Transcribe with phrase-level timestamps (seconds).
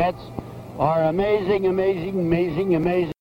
[0.00, 0.24] Mets
[0.78, 3.12] are amazing, amazing, amazing, amazing.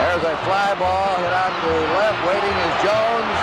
[0.00, 2.24] There's a fly ball hit out to left.
[2.24, 3.36] Waiting is Jones.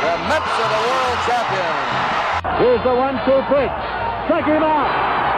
[0.00, 1.84] The Mets are the world champions.
[2.64, 3.76] Here's the one-two pitch.
[4.24, 4.88] Strike him out.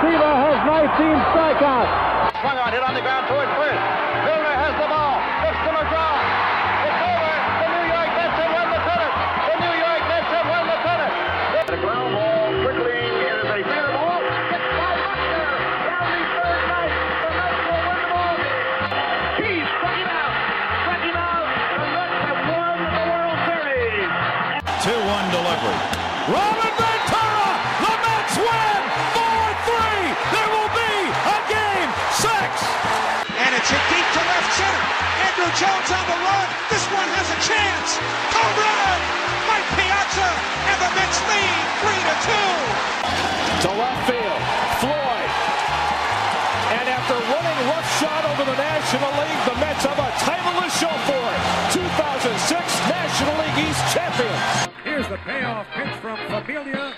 [0.07, 1.91] Seaver has 19 strikeouts.
[2.39, 3.51] Swung on, hit on the ground toward
[34.61, 34.85] center.
[35.25, 36.49] Andruw Jones on the run.
[36.69, 37.89] This one has a chance.
[38.37, 39.01] Home run!
[39.49, 40.29] Mike Piazza
[40.69, 43.65] and the Mets lead 3 to 2.
[43.65, 44.43] To left field.
[44.85, 45.31] Floyd.
[46.77, 50.95] And after running roughshod over the National League, the Mets have a title to show
[51.09, 51.41] for it.
[51.73, 52.53] 2006
[52.89, 54.45] National League East champions.
[54.85, 56.95] Here's the payoff pitch from Familia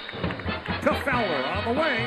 [0.82, 1.98] to Fowler on the way.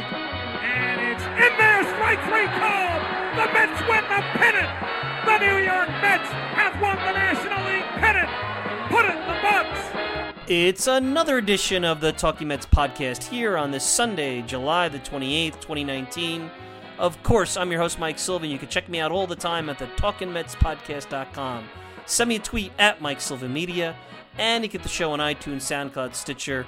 [0.61, 3.01] And it's in there, strike three called.
[3.39, 5.14] The Mets win the pennant.
[5.25, 8.29] The New York Mets have won the National League pennant.
[8.91, 10.49] Put it in the books.
[10.49, 15.59] It's another edition of the Talking Mets podcast here on this Sunday, July the 28th,
[15.61, 16.51] 2019.
[16.99, 18.45] Of course, I'm your host, Mike Silva.
[18.45, 21.69] You can check me out all the time at the TalkingMetsPodcast.com.
[22.05, 23.95] Send me a tweet at Mike Silva Media,
[24.37, 26.67] and you get the show on iTunes, SoundCloud, Stitcher,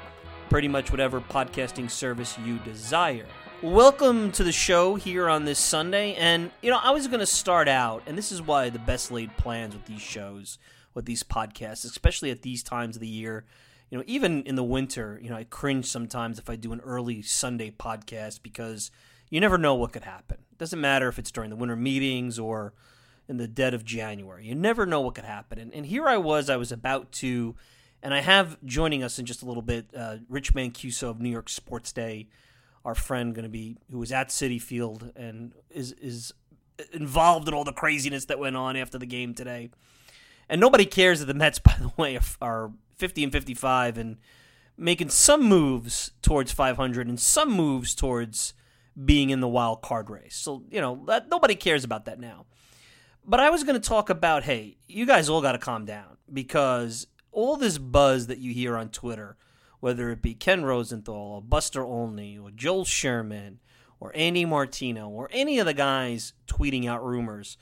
[0.50, 3.28] pretty much whatever podcasting service you desire.
[3.64, 6.14] Welcome to the show here on this Sunday.
[6.14, 9.10] And, you know, I was going to start out, and this is why the best
[9.10, 10.60] laid plans with these shows,
[10.94, 13.46] with these podcasts, especially at these times of the year.
[13.90, 16.82] You know, even in the winter, you know, I cringe sometimes if I do an
[16.82, 18.92] early Sunday podcast because
[19.32, 20.38] you never know what could happen.
[20.52, 22.74] It doesn't matter if it's during the winter meetings or
[23.28, 24.46] in the dead of January.
[24.46, 25.58] You never know what could happen.
[25.58, 27.56] And, and here I was, I was about to,
[28.04, 31.32] and I have joining us in just a little bit, uh, Rich Mancuso of New
[31.32, 32.28] York Sports Day,
[32.87, 36.33] our friend, going to be who was at Citi Field and is is
[36.93, 39.70] involved in all the craziness that went on after the game today.
[40.48, 44.17] And nobody cares that the Mets, by the way, are 50 and 55 and
[44.77, 48.53] making some moves towards 500 and some moves towards
[49.04, 50.36] being in the wild card race.
[50.36, 52.45] So, you know, that, nobody cares about that now.
[53.25, 56.15] But I was going to talk about hey, you guys all got to calm down
[56.31, 59.36] because all this buzz that you hear on Twitter,
[59.80, 63.60] whether it be Ken Rosenthal or Buster Olney or Joel Sherman
[63.99, 67.58] or Andy Martino or any of the guys tweeting out rumors,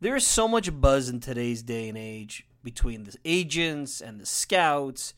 [0.00, 4.26] there is so much buzz in today's day and age between the agents and the
[4.26, 5.14] scouts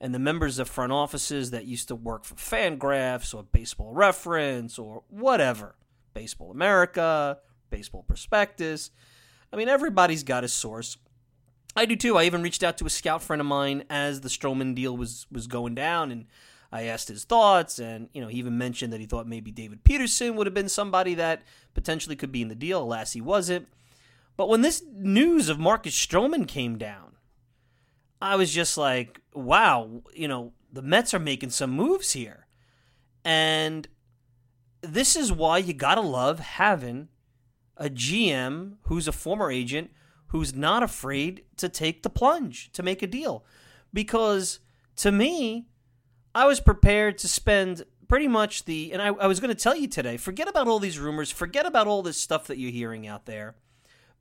[0.00, 4.78] and the members of front offices that used to work for Fangraphs or Baseball Reference
[4.78, 5.74] or whatever,
[6.14, 7.38] Baseball America,
[7.70, 8.90] Baseball Prospectus.
[9.52, 10.96] I mean, everybody's got a source.
[11.78, 12.16] I do too.
[12.16, 15.28] I even reached out to a scout friend of mine as the Stroman deal was
[15.30, 16.26] was going down, and
[16.72, 17.78] I asked his thoughts.
[17.78, 20.68] And you know, he even mentioned that he thought maybe David Peterson would have been
[20.68, 21.42] somebody that
[21.74, 22.82] potentially could be in the deal.
[22.82, 23.68] Alas, he wasn't.
[24.36, 27.12] But when this news of Marcus Stroman came down,
[28.20, 32.48] I was just like, wow, you know, the Mets are making some moves here.
[33.24, 33.86] And
[34.80, 37.06] this is why you got to love having
[37.76, 39.92] a GM who's a former agent
[40.28, 43.44] who's not afraid to take the plunge to make a deal.
[43.92, 44.60] Because
[44.96, 45.66] to me,
[46.34, 49.76] I was prepared to spend pretty much the, and I, I was going to tell
[49.76, 53.06] you today, forget about all these rumors, forget about all this stuff that you're hearing
[53.06, 53.54] out there,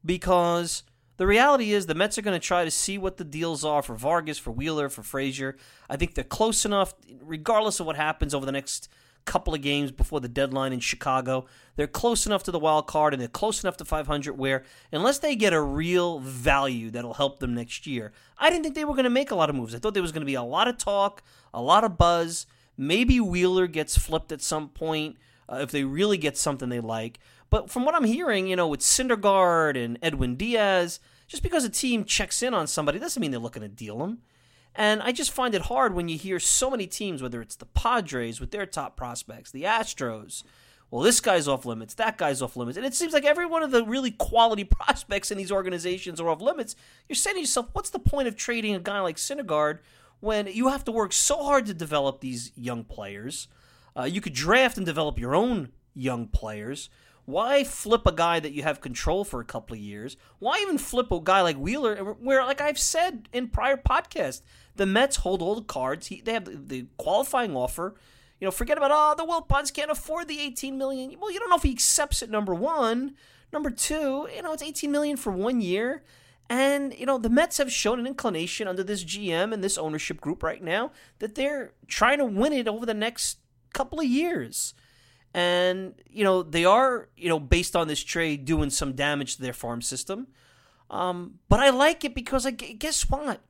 [0.04, 0.84] because
[1.18, 3.82] the reality is the Mets are going to try to see what the deals are
[3.82, 5.58] for Vargas, for Wheeler, for Frazier.
[5.90, 8.90] I think they're close enough, regardless of what happens over the next
[9.28, 11.46] couple of games before the deadline in Chicago.
[11.76, 15.20] They're close enough to the wild card and they're close enough to 500 where, unless
[15.20, 18.94] they get a real value that'll help them next year, I didn't think they were
[18.94, 19.76] going to make a lot of moves.
[19.76, 21.22] I thought there was going to be a lot of talk,
[21.54, 22.48] a lot of buzz.
[22.78, 25.18] Maybe Wheeler gets flipped at some point
[25.50, 27.20] uh, if they really get something they like.
[27.50, 31.70] But from what I'm hearing, you know, with Syndergaard and Edwin Diaz, just because a
[31.70, 34.20] team checks in on somebody doesn't mean they're looking to deal them.
[34.78, 37.66] And I just find it hard when you hear so many teams, whether it's the
[37.66, 40.44] Padres with their top prospects, the Astros,
[40.92, 42.78] well, this guy's off limits, that guy's off limits.
[42.78, 46.30] And it seems like every one of the really quality prospects in these organizations are
[46.30, 46.76] off limits.
[47.10, 49.80] You're saying to yourself, what's the point of trading a guy like Syndergaard
[50.20, 53.48] when you have to work so hard to develop these young players?
[53.98, 56.90] Uh, you could draft and develop your own young players.
[57.28, 60.16] Why flip a guy that you have control for a couple of years?
[60.40, 64.44] Why even flip a guy like Wheeler, where, like I've said in prior podcasts,
[64.78, 66.08] the Mets hold all the cards.
[66.08, 67.96] He, they have the, the qualifying offer.
[68.40, 71.16] You know, forget about oh the Wilpons can't afford the 18 million.
[71.20, 72.30] Well, you don't know if he accepts it.
[72.30, 73.16] Number one,
[73.52, 76.04] number two, you know it's 18 million for one year,
[76.50, 80.22] and you know the Mets have shown an inclination under this GM and this ownership
[80.22, 83.40] group right now that they're trying to win it over the next
[83.74, 84.74] couple of years.
[85.34, 89.42] And you know they are, you know, based on this trade, doing some damage to
[89.42, 90.28] their farm system.
[90.90, 93.42] Um, but I like it because I guess what?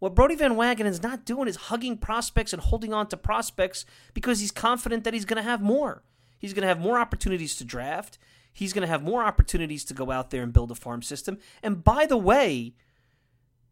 [0.00, 3.86] What Brodie Van Wagenen is not doing is hugging prospects and holding on to prospects
[4.12, 6.02] because he's confident that he's going to have more.
[6.38, 8.18] He's going to have more opportunities to draft.
[8.52, 11.38] He's going to have more opportunities to go out there and build a farm system.
[11.62, 12.74] And by the way,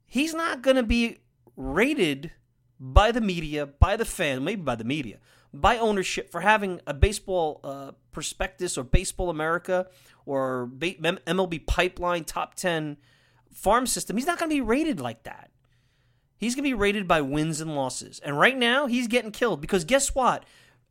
[0.06, 1.18] he's not going to be
[1.56, 2.32] rated
[2.80, 5.18] by the media, by the fan, maybe by the media,
[5.54, 9.86] by ownership for having a baseball uh, prospectus or Baseball America
[10.24, 12.96] or MLB Pipeline top 10
[13.52, 14.16] farm system.
[14.16, 15.50] He's not going to be rated like that.
[16.36, 18.18] He's going to be rated by wins and losses.
[18.20, 20.44] And right now, he's getting killed because guess what?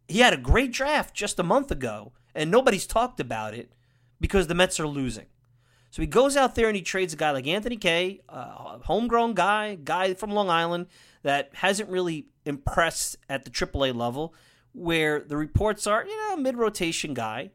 [0.07, 3.71] He had a great draft just a month ago, and nobody's talked about it
[4.19, 5.25] because the Mets are losing.
[5.89, 9.33] So he goes out there and he trades a guy like Anthony Kay, a homegrown
[9.33, 10.87] guy, guy from Long Island
[11.23, 14.33] that hasn't really impressed at the AAA level,
[14.73, 17.51] where the reports are, you know, mid rotation guy.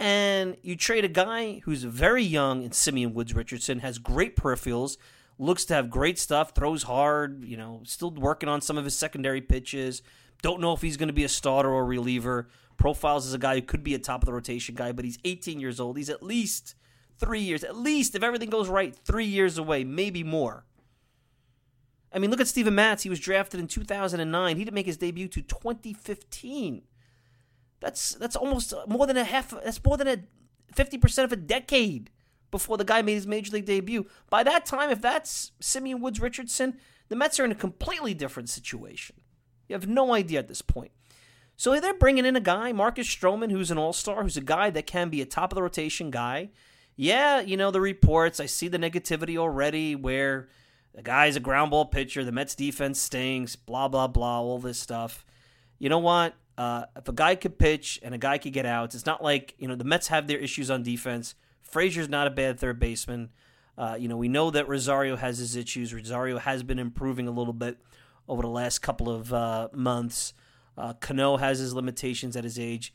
[0.00, 4.96] And you trade a guy who's very young in Simeon Woods Richardson, has great peripherals,
[5.38, 8.96] looks to have great stuff, throws hard, you know, still working on some of his
[8.96, 10.02] secondary pitches.
[10.40, 12.48] Don't know if he's going to be a starter or a reliever.
[12.76, 15.18] Profiles as a guy who could be a top of the rotation guy, but he's
[15.24, 15.96] 18 years old.
[15.96, 16.76] He's at least
[17.18, 20.64] three years, at least if everything goes right, three years away, maybe more.
[22.18, 23.04] I mean, look at Steven Matz.
[23.04, 24.56] He was drafted in 2009.
[24.56, 26.82] He didn't make his debut to 2015.
[27.78, 29.50] That's that's almost more than a half.
[29.50, 30.16] That's more than a
[30.74, 32.10] 50% of a decade
[32.50, 34.04] before the guy made his major league debut.
[34.30, 36.78] By that time, if that's Simeon Woods Richardson,
[37.08, 39.14] the Mets are in a completely different situation.
[39.68, 40.90] You have no idea at this point.
[41.56, 44.70] So they're bringing in a guy, Marcus Stroman, who's an all star, who's a guy
[44.70, 46.50] that can be a top of the rotation guy.
[46.96, 50.48] Yeah, you know, the reports, I see the negativity already where
[50.98, 54.80] the guy's a ground ball pitcher, the Mets defense stinks, blah, blah, blah, all this
[54.80, 55.24] stuff.
[55.78, 56.34] You know what?
[56.56, 59.54] Uh, if a guy could pitch and a guy could get outs, it's not like,
[59.58, 61.36] you know, the Mets have their issues on defense.
[61.62, 63.30] Frazier's not a bad third baseman.
[63.76, 65.94] Uh, you know, we know that Rosario has his issues.
[65.94, 67.78] Rosario has been improving a little bit
[68.28, 70.34] over the last couple of uh, months.
[70.76, 72.92] Uh, Cano has his limitations at his age.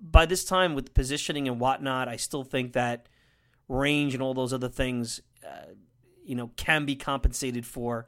[0.00, 3.10] By this time, with positioning and whatnot, I still think that
[3.68, 5.72] range and all those other things, uh,
[6.26, 8.06] you know, can be compensated for.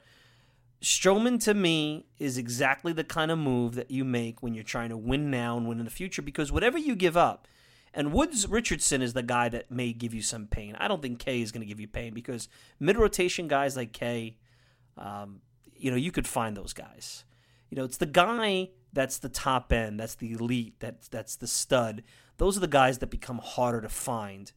[0.82, 4.91] Stroman to me is exactly the kind of move that you make when you're trying
[4.91, 7.49] to win now and win in the future because whatever you give up,
[7.94, 10.76] and Woods Richardson is the guy that may give you some pain.
[10.79, 12.49] I don't think Kay is going to give you pain because
[12.79, 14.37] mid rotation guys like Kay,
[14.97, 15.41] um,
[15.75, 17.25] you know, you could find those guys.
[17.70, 21.47] You know, it's the guy that's the top end, that's the elite, that's that's the
[21.47, 22.03] stud.
[22.37, 24.53] Those are the guys that become harder to find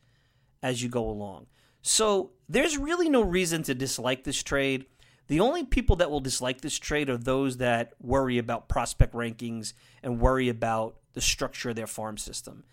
[0.61, 1.47] as you go along.
[1.81, 4.85] So there's really no reason to dislike this trade.
[5.27, 9.73] The only people that will dislike this trade are those that worry about prospect rankings
[10.03, 12.63] and worry about the structure of their farm system.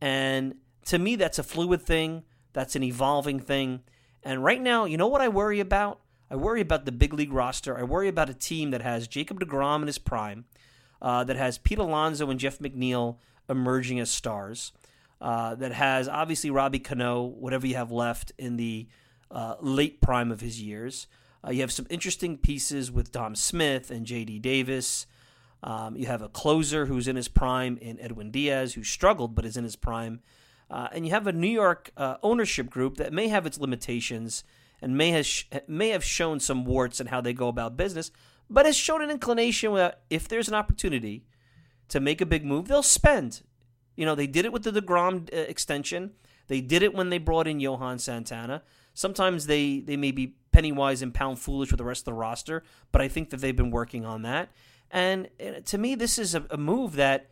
[0.00, 0.56] And
[0.86, 3.80] to me, that's a fluid thing, that's an evolving thing.
[4.22, 6.00] And right now, you know what I worry about?
[6.30, 7.78] I worry about the big league roster.
[7.78, 10.44] I worry about a team that has Jacob DeGrom in his prime,
[11.00, 13.16] uh, that has Pete Alonso and Jeff McNeil
[13.48, 14.72] emerging as stars,
[15.22, 18.88] uh, that has obviously Robbie Cano, whatever you have left in the
[19.30, 21.06] uh, late prime of his years.
[21.46, 24.40] Uh, you have some interesting pieces with Dom Smith and J.D.
[24.40, 25.06] Davis.
[25.62, 29.44] Um, you have a closer who's in his prime in Edwin Diaz, who struggled but
[29.44, 30.22] is in his prime.
[30.68, 34.42] Uh, and you have a New York uh, ownership group that may have its limitations
[34.80, 38.10] and may have, sh- may have shown some warts in how they go about business,
[38.50, 41.24] but has shown an inclination that if there's an opportunity
[41.88, 43.42] to make a big move, they'll spend.
[43.96, 46.12] You know, they did it with the DeGrom uh, extension.
[46.48, 48.62] They did it when they brought in Johan Santana.
[48.94, 52.14] Sometimes they, they may be penny wise and pound foolish with the rest of the
[52.14, 54.50] roster, but I think that they've been working on that.
[54.90, 55.28] And
[55.64, 57.30] to me, this is a, a move that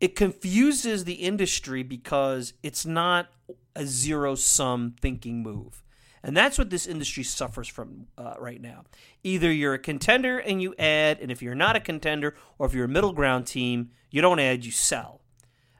[0.00, 3.28] it confuses the industry because it's not
[3.74, 5.82] a zero sum thinking move.
[6.22, 8.84] And that's what this industry suffers from uh, right now.
[9.22, 12.74] Either you're a contender and you add, and if you're not a contender, or if
[12.74, 15.17] you're a middle ground team, you don't add, you sell.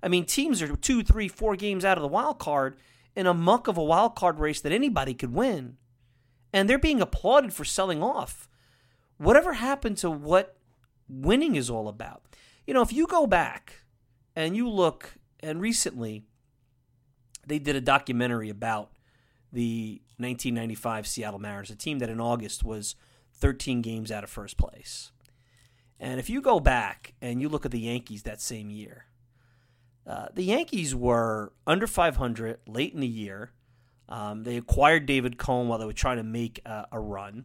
[0.03, 2.77] I mean, teams are two, three, four games out of the wild card
[3.17, 5.77] in a muck of a wild card race that anybody could win.
[6.53, 8.49] And they're being applauded for selling off.
[9.17, 10.57] Whatever happened to what
[11.09, 12.23] winning is all about.
[12.67, 13.83] You know, if you go back
[14.37, 16.25] and you look, and recently
[17.47, 18.91] they did a documentary about
[19.53, 22.95] the 1995 Seattle Mariners, a team that in August was
[23.35, 25.13] 13 games out of first place.
[25.99, 29.07] And if you go back and you look at the Yankees that same year,
[30.09, 33.53] uh, the Yankees were under 500 late in the year.
[34.09, 37.45] Um, they acquired David Cone while they were trying to make uh, a run.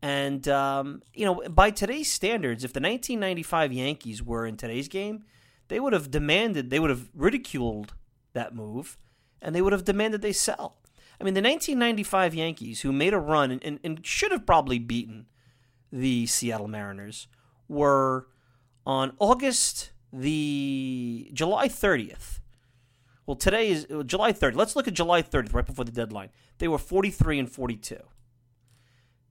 [0.00, 5.24] And, um, you know, by today's standards, if the 1995 Yankees were in today's game,
[5.66, 7.94] they would have demanded, they would have ridiculed
[8.32, 8.96] that move,
[9.42, 10.76] and they would have demanded they sell.
[11.20, 14.78] I mean, the 1995 Yankees, who made a run and, and, and should have probably
[14.78, 15.26] beaten
[15.90, 17.26] the Seattle Mariners,
[17.66, 18.28] were
[18.86, 22.40] on August the July 30th.
[23.26, 24.56] Well, today is uh, July 30th.
[24.56, 26.30] Let's look at July 30th, right before the deadline.
[26.58, 27.98] They were 43 and 42.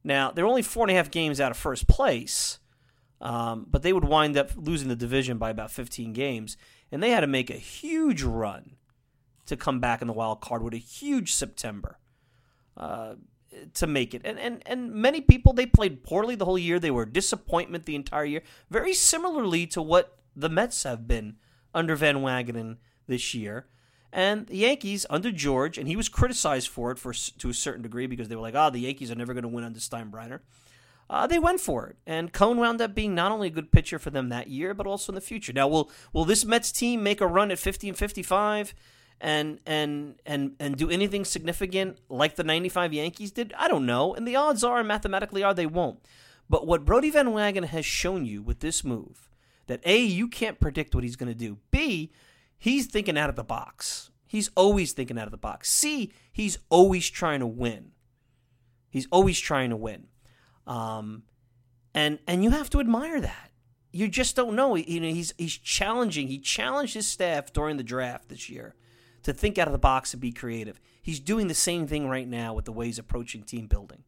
[0.04, 2.60] Now, they're only four and a half games out of first place,
[3.20, 6.58] um, but they would wind up losing the division by about 15 games.
[6.92, 8.78] And they had to make a huge run
[9.48, 11.98] to come back in the wild card with a huge September
[12.78, 13.16] uh,
[13.74, 14.22] to make it.
[14.24, 16.80] And, and and many people they played poorly the whole year.
[16.80, 18.44] They were a disappointment the entire year.
[18.70, 21.38] Very similarly to what the Mets have been
[21.74, 22.78] under Van Wagenen
[23.08, 23.66] this year.
[24.14, 27.82] And the Yankees under George, and he was criticized for it for to a certain
[27.82, 30.40] degree because they were like, "Oh, the Yankees are never going to win under Steinbrenner."
[31.10, 34.00] Uh, they went for it, and Cone wound up being not only a good pitcher
[34.00, 35.52] for them that year, but also in the future.
[35.52, 38.74] Now, will will this Mets team make a run at fifty and fifty five?
[39.20, 43.54] and and and and do anything significant like the 95 Yankees did?
[43.58, 44.14] I don't know.
[44.14, 46.00] And the odds are mathematically are they won't.
[46.50, 49.27] But what Brodie Van Wagenen has shown you with this move
[49.68, 51.58] that A, you can't predict what he's going to do.
[51.72, 52.12] B,
[52.58, 54.12] he's thinking out of the box.
[54.26, 55.70] He's always thinking out of the box.
[55.70, 57.92] C, he's always trying to win.
[58.90, 60.08] He's always trying to win.
[60.66, 61.24] Um,
[61.94, 63.52] and and you have to admire that.
[63.92, 64.76] You just don't know.
[64.76, 66.28] You know, he's he's challenging.
[66.28, 68.76] He challenged his staff during the draft this year
[69.24, 70.80] to think out of the box and be creative.
[71.02, 74.04] He's doing the same thing right now with the way he's approaching team building.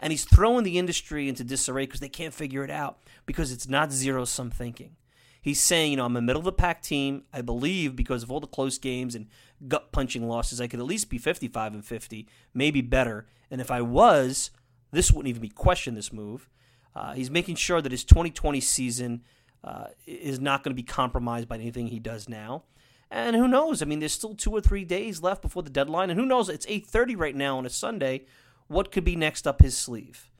[0.00, 3.68] And he's throwing the industry into disarray because they can't figure it out because it's
[3.68, 4.96] not zero sum thinking.
[5.40, 7.22] He's saying, you know, I'm a middle of the pack team.
[7.32, 9.28] I believe because of all the close games and
[9.68, 13.26] gut punching losses, I could at least be 55 and 50, maybe better.
[13.50, 14.50] And if I was,
[14.90, 16.48] this wouldn't even be questioned, this move.
[16.96, 19.22] Uh, he's making sure that his 2020 season
[19.62, 22.64] uh, is not going to be compromised by anything he does now.
[23.10, 23.82] And who knows?
[23.82, 26.48] I mean, there's still two or three days left before the deadline, and who knows?
[26.48, 28.26] It's 8:30 right now on a Sunday.
[28.68, 30.30] What could be next up his sleeve?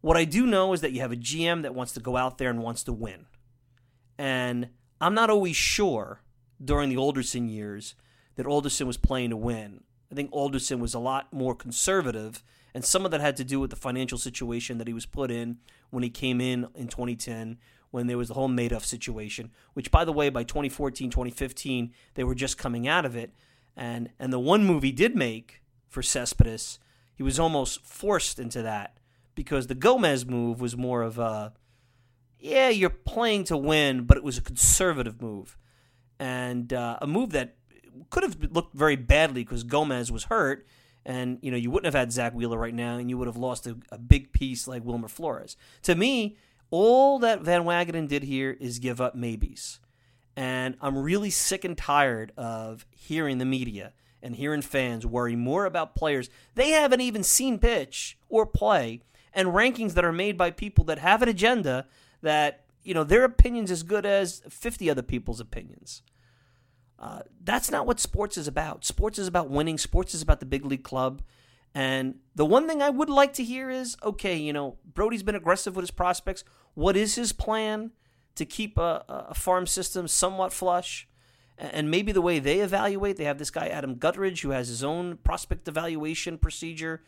[0.00, 2.38] What I do know is that you have a GM that wants to go out
[2.38, 3.26] there and wants to win.
[4.18, 4.68] And
[5.00, 6.20] I'm not always sure
[6.62, 7.94] during the Alderson years
[8.36, 9.82] that Alderson was playing to win.
[10.10, 12.42] I think Alderson was a lot more conservative,
[12.74, 15.30] and some of that had to do with the financial situation that he was put
[15.30, 15.58] in
[15.90, 17.58] when he came in in 2010,
[17.90, 22.24] when there was the whole Madoff situation, which, by the way, by 2014, 2015, they
[22.24, 23.32] were just coming out of it.
[23.76, 26.78] And, and the one move he did make for Cespedes,
[27.20, 28.96] he was almost forced into that
[29.34, 31.52] because the Gomez move was more of a,
[32.38, 35.58] yeah, you're playing to win, but it was a conservative move.
[36.18, 37.56] And uh, a move that
[38.08, 40.66] could have looked very badly because Gomez was hurt.
[41.04, 43.36] And, you know, you wouldn't have had Zack Wheeler right now, and you would have
[43.36, 45.58] lost a, a big piece like Wilmer Flores.
[45.82, 46.38] To me,
[46.70, 49.78] all that Van Wagenen did here is give up maybes.
[50.36, 55.64] And I'm really sick and tired of hearing the media and hearing fans worry more
[55.64, 59.00] about players they haven't even seen pitch or play
[59.32, 61.86] and rankings that are made by people that have an agenda
[62.22, 66.02] that, you know, their opinion's as good as 50 other people's opinions.
[66.98, 68.84] Uh, that's not what sports is about.
[68.84, 69.78] Sports is about winning.
[69.78, 71.22] Sports is about the big league club.
[71.74, 75.36] And the one thing I would like to hear is okay, you know, Brodie's been
[75.36, 76.44] aggressive with his prospects.
[76.74, 77.92] What is his plan
[78.34, 81.08] to keep a, a farm system somewhat flush?
[81.60, 84.82] And maybe the way they evaluate, they have this guy, Adam Guttridge, who has his
[84.82, 87.02] own prospect evaluation procedure.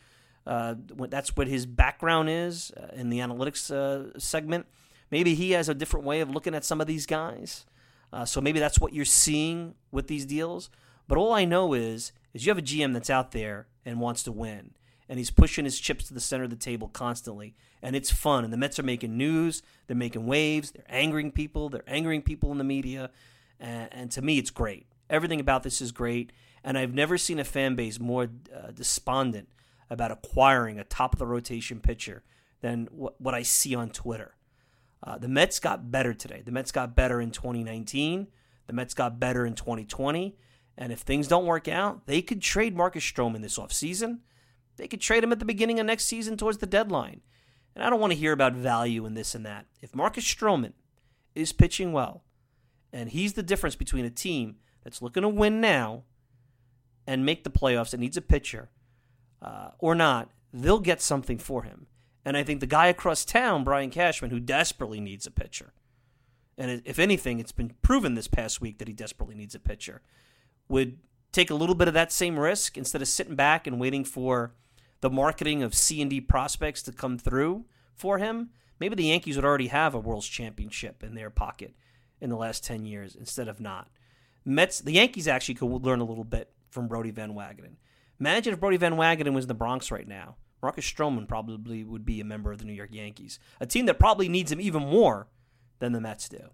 [0.45, 0.75] Uh,
[1.09, 4.67] that's what his background is uh, in the analytics uh, segment.
[5.09, 7.65] Maybe he has a different way of looking at some of these guys.
[8.11, 10.69] Uh, so maybe that's what you're seeing with these deals.
[11.07, 14.23] But all I know is is you have a GM that's out there and wants
[14.23, 14.71] to win,
[15.09, 18.43] and he's pushing his chips to the center of the table constantly, and it's fun.
[18.43, 22.51] And the Mets are making news, they're making waves, they're angering people, they're angering people
[22.51, 23.09] in the media,
[23.63, 24.85] and, and to me, it's great.
[25.09, 26.31] Everything about this is great,
[26.63, 29.47] and I've never seen a fan base more uh, despondent
[29.89, 32.23] about acquiring a top of the rotation pitcher
[32.61, 34.35] than what, what I see on Twitter.
[35.01, 36.41] Uh, the Mets got better today.
[36.45, 38.27] The Mets got better in 2019.
[38.67, 40.35] The Mets got better in 2020.
[40.77, 44.19] And if things don't work out, they could trade Marcus Stroman this offseason.
[44.77, 47.21] They could trade him at the beginning of next season towards the deadline.
[47.75, 49.65] And I don't want to hear about value and this and that.
[49.81, 50.73] If Marcus Stroman
[51.35, 52.23] is pitching well,
[52.93, 56.03] and he's the difference between a team that's looking to win now
[57.07, 58.69] and make the playoffs and needs a pitcher,
[59.41, 61.87] uh, or not, they'll get something for him.
[62.23, 65.73] And I think the guy across town, Brian Cashman, who desperately needs a pitcher,
[66.57, 70.01] and if anything, it's been proven this past week that he desperately needs a pitcher,
[70.69, 70.99] would
[71.31, 74.53] take a little bit of that same risk instead of sitting back and waiting for
[75.01, 78.51] the marketing of C and D prospects to come through for him.
[78.79, 81.73] Maybe the Yankees would already have a World's Championship in their pocket
[82.23, 83.89] in the last ten years instead of not.
[84.45, 87.75] Mets, the Yankees actually could learn a little bit from Brodie Van Wagenen.
[88.19, 90.37] Imagine if Brodie Van Wagenen was in the Bronx right now.
[90.61, 93.99] Marcus Stroman probably would be a member of the New York Yankees, a team that
[93.99, 95.27] probably needs him even more
[95.79, 96.49] than the Mets do.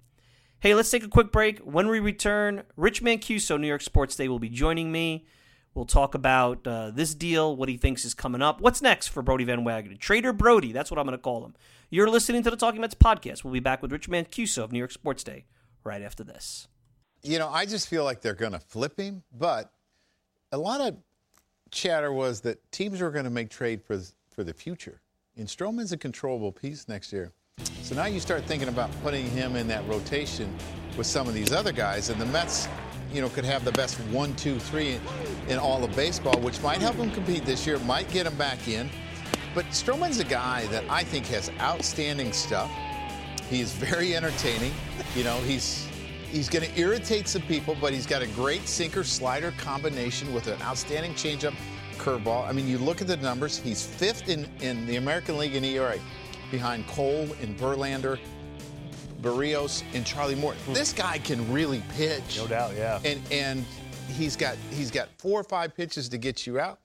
[0.59, 1.59] Hey, let's take a quick break.
[1.59, 5.25] When we return, Rich Mancuso, New York Sports Day, will be joining me.
[5.75, 8.59] We'll talk about uh, this deal, what he thinks is coming up.
[8.59, 9.99] What's next for Brodie Van Wagenen?
[9.99, 11.53] Trader Brodie, that's what I'm going to call him.
[11.91, 13.43] You're listening to the Talking Mets podcast.
[13.43, 15.45] We'll be back with Rich Mancuso of New York Sports Day
[15.89, 16.67] right after this.
[17.23, 19.73] You know, I just feel like they're going to flip him, but
[20.51, 20.95] a lot of
[21.71, 25.01] chatter was that teams were going to make trade for for the future.
[25.35, 27.31] And Stroman's a controllable piece next year.
[27.81, 30.55] So now you start thinking about putting him in that rotation
[30.95, 32.67] with some of these other guys, and the Mets,
[33.13, 35.01] you know, could have the best one, two, three in,
[35.49, 38.67] in all of baseball, which might help them compete this year, might get them back
[38.67, 38.89] in.
[39.55, 42.69] But Stroman's a guy that I think has outstanding stuff.
[43.49, 44.71] He's very entertaining.
[45.15, 45.87] You know, he's
[46.31, 50.47] he's going to irritate some people, but he's got a great sinker slider combination with
[50.47, 51.55] an outstanding changeup
[51.97, 52.47] curveball.
[52.47, 55.63] I mean, you look at the numbers, he's fifth in, in the American League in
[55.63, 55.97] ERA
[56.51, 58.19] behind Cole and Verlander,
[59.21, 60.61] Berrios, and Charlie Morton.
[60.63, 60.73] Hmm.
[60.73, 62.37] This guy can really pitch.
[62.37, 62.99] No doubt, yeah.
[63.03, 63.65] And and
[64.07, 66.79] he's got he's got four or five pitches to get you out.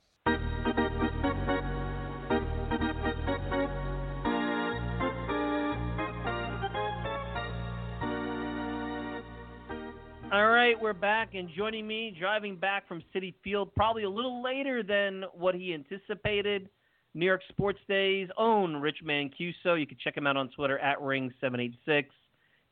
[10.35, 14.43] All right, we're back, and joining me, driving back from Citi Field, probably a little
[14.43, 16.69] later than what he anticipated.
[17.15, 19.79] New York Sports Day's own Rich Mancuso.
[19.79, 22.07] You can check him out on Twitter at Ring786.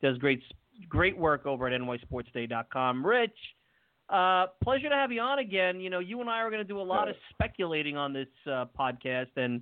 [0.02, 0.42] Does great
[0.88, 3.06] great work over at nysportsday.com.
[3.06, 3.30] Rich,
[4.08, 5.80] uh, pleasure to have you on again.
[5.80, 8.26] You know, you and I are going to do a lot of speculating on this
[8.50, 9.60] uh, podcast, and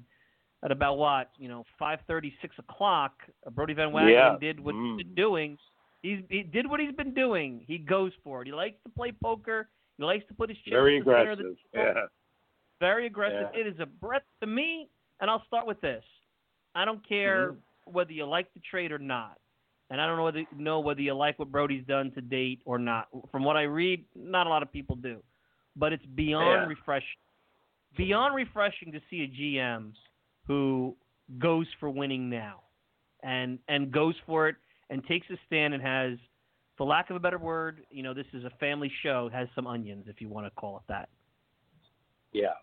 [0.65, 3.13] at about what you know, five thirty, six o'clock,
[3.51, 4.37] Brodie Van Wagenen Yeah.
[4.41, 4.97] did what Mm.
[4.97, 5.59] he's been doing.
[6.03, 7.63] He's, he did what he's been doing.
[7.67, 8.47] He goes for it.
[8.47, 9.69] He likes to play poker.
[9.99, 11.57] He likes to put his chips Very in the the aggressive.
[11.75, 11.93] Yeah.
[12.81, 13.49] Very aggressive.
[13.55, 13.61] Yeah.
[13.61, 14.89] It is a breath to me,
[15.21, 16.03] and I'll start with this.
[16.75, 17.93] I don't care Mm-hmm.
[17.93, 19.39] whether you like the trade or not,
[19.91, 22.79] and I don't know whether know whether you like what Brodie's done to date or
[22.79, 23.09] not.
[23.31, 25.23] From what I read, not a lot of people do,
[25.77, 26.67] but it's beyond Yeah.
[26.67, 27.19] refreshing.
[27.97, 29.93] Beyond refreshing to see a GM
[30.47, 30.97] who
[31.39, 32.61] goes for winning now,
[33.23, 34.57] and and goes for it
[34.90, 36.18] and takes a stand and has,
[36.76, 39.31] for lack of a better word, you know, this is a family show.
[39.33, 41.09] Has some onions, if you want to call it that.
[42.33, 42.55] Yeah.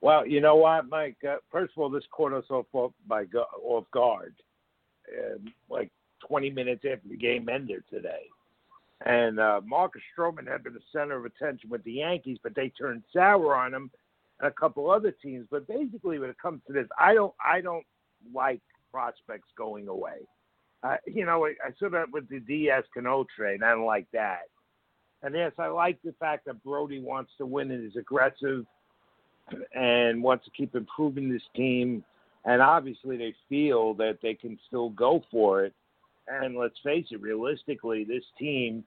[0.00, 1.18] Well, you know what, Mike?
[1.28, 3.24] Uh, first of all, this caught us off off by
[3.62, 4.34] off guard,
[5.18, 5.90] um, like
[6.26, 8.22] 20 minutes after the game ended today.
[9.04, 12.68] And uh, Marcus Stroman had been the center of attention with the Yankees, but they
[12.68, 13.90] turned sour on him
[14.38, 15.46] and a couple other teams.
[15.50, 17.84] But basically, when it comes to this, I don't, I don't
[18.34, 18.60] like
[18.92, 20.26] prospects going away.
[20.82, 23.62] Uh, you know, I, I saw that with the Diaz Cano trade.
[23.62, 24.44] I don't like that.
[25.22, 28.64] And yes, I like the fact that Brodie wants to win and is aggressive
[29.74, 32.02] and wants to keep improving this team.
[32.46, 35.74] And obviously, they feel that they can still go for it.
[36.26, 38.84] And let's face it, realistically, this team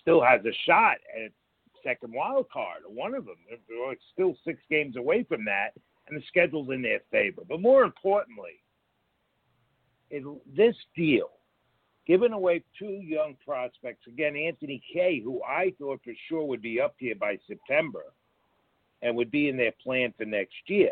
[0.00, 1.30] still has a shot at
[1.84, 3.36] second wild card, one of them.
[3.48, 5.70] They're still six games away from that,
[6.08, 7.42] and the schedule's in their favor.
[7.48, 8.60] But more importantly,
[10.10, 10.24] it,
[10.56, 11.30] this deal,
[12.06, 16.80] giving away two young prospects, again, Anthony Kay, who I thought for sure would be
[16.80, 18.02] up here by September
[19.02, 20.90] and would be in their plan for next year.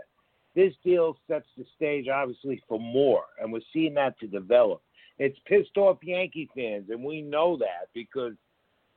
[0.55, 4.83] This deal sets the stage, obviously, for more, and we're seeing that to develop.
[5.19, 8.33] It's pissed off Yankee fans, and we know that because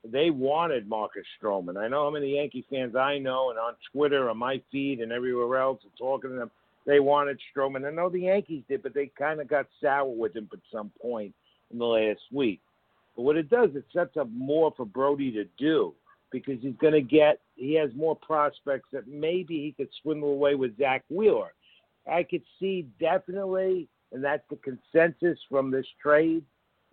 [0.03, 1.77] they wanted Marcus Stroman.
[1.77, 5.11] I know how many Yankee fans I know, and on Twitter, on my feed, and
[5.11, 6.51] everywhere else, and talking to them,
[6.85, 7.87] they wanted Stroman.
[7.87, 10.91] I know the Yankees did, but they kind of got sour with him at some
[11.01, 11.33] point
[11.71, 12.61] in the last week.
[13.15, 15.93] But what it does, it sets up more for Brodie to do
[16.31, 20.55] because he's going to get, he has more prospects that maybe he could swindle away
[20.55, 21.53] with Zack Wheeler.
[22.09, 26.43] I could see definitely, and that's the consensus from this trade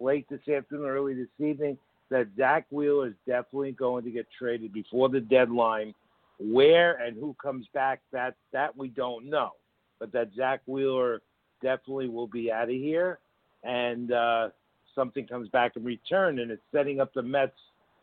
[0.00, 1.78] late this afternoon, early this evening,
[2.10, 5.94] that Zack Wheeler is definitely going to get traded before the deadline.
[6.40, 9.52] Where and who comes back, that that we don't know.
[9.98, 11.22] But that Zack Wheeler
[11.62, 13.18] definitely will be out of here,
[13.64, 14.48] and uh,
[14.94, 17.52] something comes back in return, and it's setting up the Mets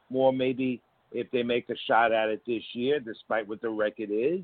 [0.10, 0.82] more maybe
[1.12, 4.42] if they make a shot at it this year, despite what the record is.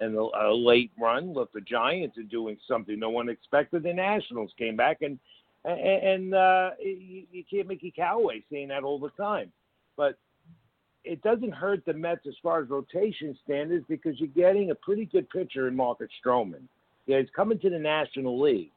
[0.00, 1.32] and a, late run.
[1.32, 3.82] Look, the Giants are doing something no one expected.
[3.82, 5.18] The Nationals came back, and
[5.64, 9.50] and, uh, you, you can't make a Callaway saying that all the time,
[9.96, 10.16] but
[11.02, 15.06] it doesn't hurt the Mets as far as rotation standards because you're getting a pretty
[15.06, 16.68] good pitcher in Marcus Stroman.
[17.06, 18.72] Yeah, he's coming to the National League,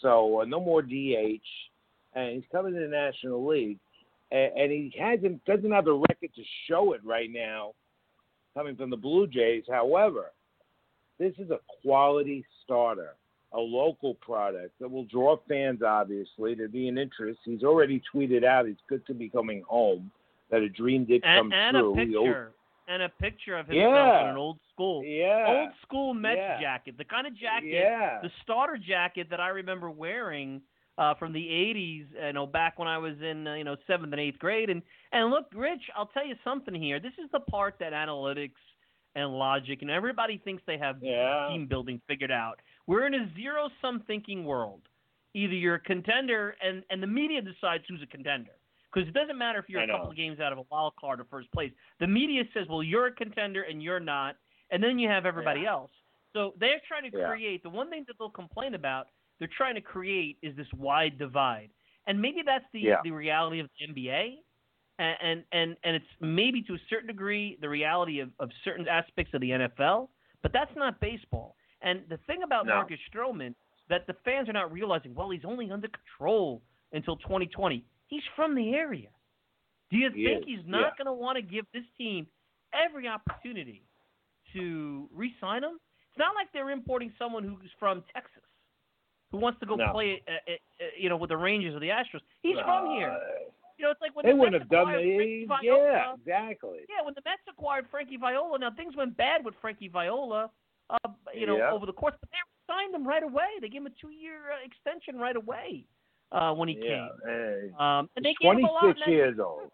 [0.00, 1.40] so uh, no more DH,
[2.14, 3.78] and he's coming to the National League,
[4.32, 7.72] and, and he hasn't doesn't have the record to show it right now,
[8.54, 9.62] coming from the Blue Jays.
[9.70, 10.32] However,
[11.20, 13.14] this is a quality starter,
[13.52, 15.82] a local product that will draw fans.
[15.82, 17.38] Obviously, to be an interest.
[17.44, 20.10] He's already tweeted out he's good to be coming home.
[20.50, 21.92] That a dream did come and, and true.
[21.92, 22.52] a picture
[22.88, 24.22] and a picture of himself Yeah.
[24.24, 25.44] in an old school Yeah.
[25.48, 26.60] old school Mets Yeah.
[26.60, 28.20] jacket, the kind of jacket, Yeah.
[28.20, 30.62] the starter jacket that I remember wearing
[30.98, 32.06] uh, from the '80s.
[32.12, 34.68] You know, back when I was in uh, you know seventh and eighth grade.
[34.70, 37.00] And and look, Rich, I'll tell you something here.
[37.00, 38.60] This is the part that analytics
[39.14, 41.48] and logic and everybody thinks they have Yeah.
[41.48, 42.60] team building figured out.
[42.86, 44.82] We're in a zero sum thinking world.
[45.34, 48.52] Either you're a contender, and and the media decides who's a contender.
[48.92, 51.20] Because it doesn't matter if you're a couple of games out of a wild card
[51.20, 51.72] or first place.
[51.98, 54.36] The media says, well, you're a contender and you're not,
[54.70, 55.90] and then you have everybody else.
[56.34, 57.28] So they're trying to Yeah.
[57.28, 59.08] create the one thing that they'll complain about.
[59.38, 61.70] They're trying to create is this wide divide,
[62.06, 63.00] and maybe that's the Yeah.
[63.02, 64.42] the reality of the NBA,
[64.98, 68.86] and and and, and it's maybe to a certain degree the reality of, of certain
[68.88, 70.08] aspects of the NFL,
[70.42, 71.56] but that's not baseball.
[71.82, 72.74] And the thing about No.
[72.76, 73.54] Marcus Stroman
[73.88, 77.84] that the fans are not realizing, well, he's only under control until 2020.
[78.12, 79.08] He's from the area.
[79.90, 81.04] Do you He think is, he's not yeah.
[81.04, 82.26] going to want to give this team
[82.76, 83.84] every opportunity
[84.52, 85.80] to re-sign him?
[86.10, 88.42] It's not like they're importing someone who's from Texas
[89.30, 89.90] who wants to go No.
[89.92, 92.20] play, uh, uh, uh, you know, with the Rangers or the Astros.
[92.42, 93.16] He's from here.
[93.78, 96.80] You know, it's like when They the wouldn't Mets have done the Viola, yeah, exactly.
[96.90, 100.50] yeah, when the Mets acquired Frankie Viola, now things went bad with Frankie Viola,
[100.90, 101.72] uh, you know, Yeah.
[101.72, 102.36] over the course, but they
[102.68, 103.48] signed him right away.
[103.62, 105.86] They gave him a two-year uh, extension right away
[106.32, 107.72] uh, when he Yeah, came.
[107.78, 108.80] uh, Um, and they he's gave him a lot.
[108.82, 109.70] 26 years old.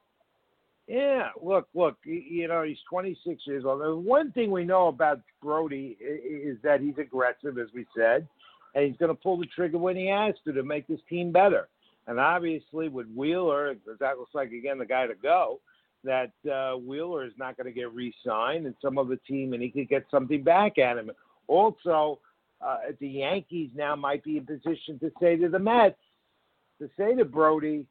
[0.86, 3.82] Yeah, look, look, you know, he's 26 years old.
[3.82, 8.26] And one thing we know about Brodie is that he's aggressive, as we said,
[8.74, 11.30] and he's going to pull the trigger when he has to to make this team
[11.30, 11.68] better.
[12.06, 15.60] And obviously, with Wheeler, that looks like, again, the guy to go,
[16.04, 19.62] that uh, Wheeler is not going to get re signed and some other team, and
[19.62, 21.10] he could get something back at him.
[21.48, 22.18] Also,
[22.64, 25.96] uh, the Yankees now might be in position to say to the Mets,
[26.80, 27.86] to say to Brodie,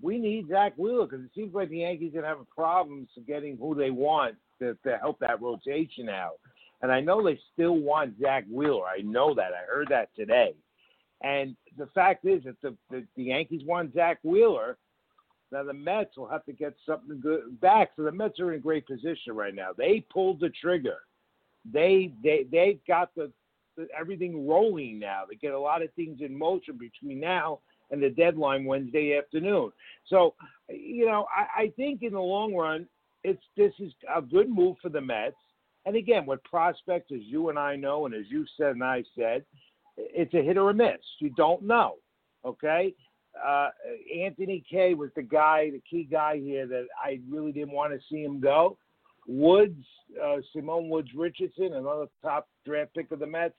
[0.00, 3.74] we need Zack Wheeler because it seems like the Yankees are have problems getting who
[3.74, 6.38] they want to, to help that rotation out.
[6.82, 8.86] And I know they still want Zack Wheeler.
[8.86, 9.52] I know that.
[9.52, 10.54] I heard that today.
[11.22, 14.76] And the fact is that the, the, the Yankees want Zack Wheeler.
[15.52, 17.90] Now the Mets will have to get something good back.
[17.94, 19.68] So the Mets are in great position right now.
[19.76, 20.96] They pulled the trigger.
[21.70, 23.30] They they they've got the,
[23.76, 25.22] the everything rolling now.
[25.28, 27.60] They get a lot of things in motion between now
[27.92, 29.70] and the deadline Wednesday afternoon.
[30.08, 30.34] So,
[30.68, 32.88] you know, I, I think in the long run,
[33.22, 35.36] it's this is a good move for the Mets.
[35.84, 39.04] And again, with prospects, as you and I know, and as you said and I
[39.16, 39.44] said,
[39.96, 40.98] it's a hit or a miss.
[41.20, 41.96] You don't know.
[42.44, 42.94] Okay.
[43.44, 43.68] Uh,
[44.22, 47.98] Anthony Kay was the guy, the key guy here that I really didn't want to
[48.10, 48.76] see him go.
[49.26, 49.84] Woods,
[50.22, 53.54] uh, Simone Woods Richardson, another top draft pick of the Mets,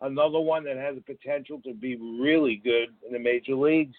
[0.00, 3.96] another one that has the potential to be really good in the major leagues.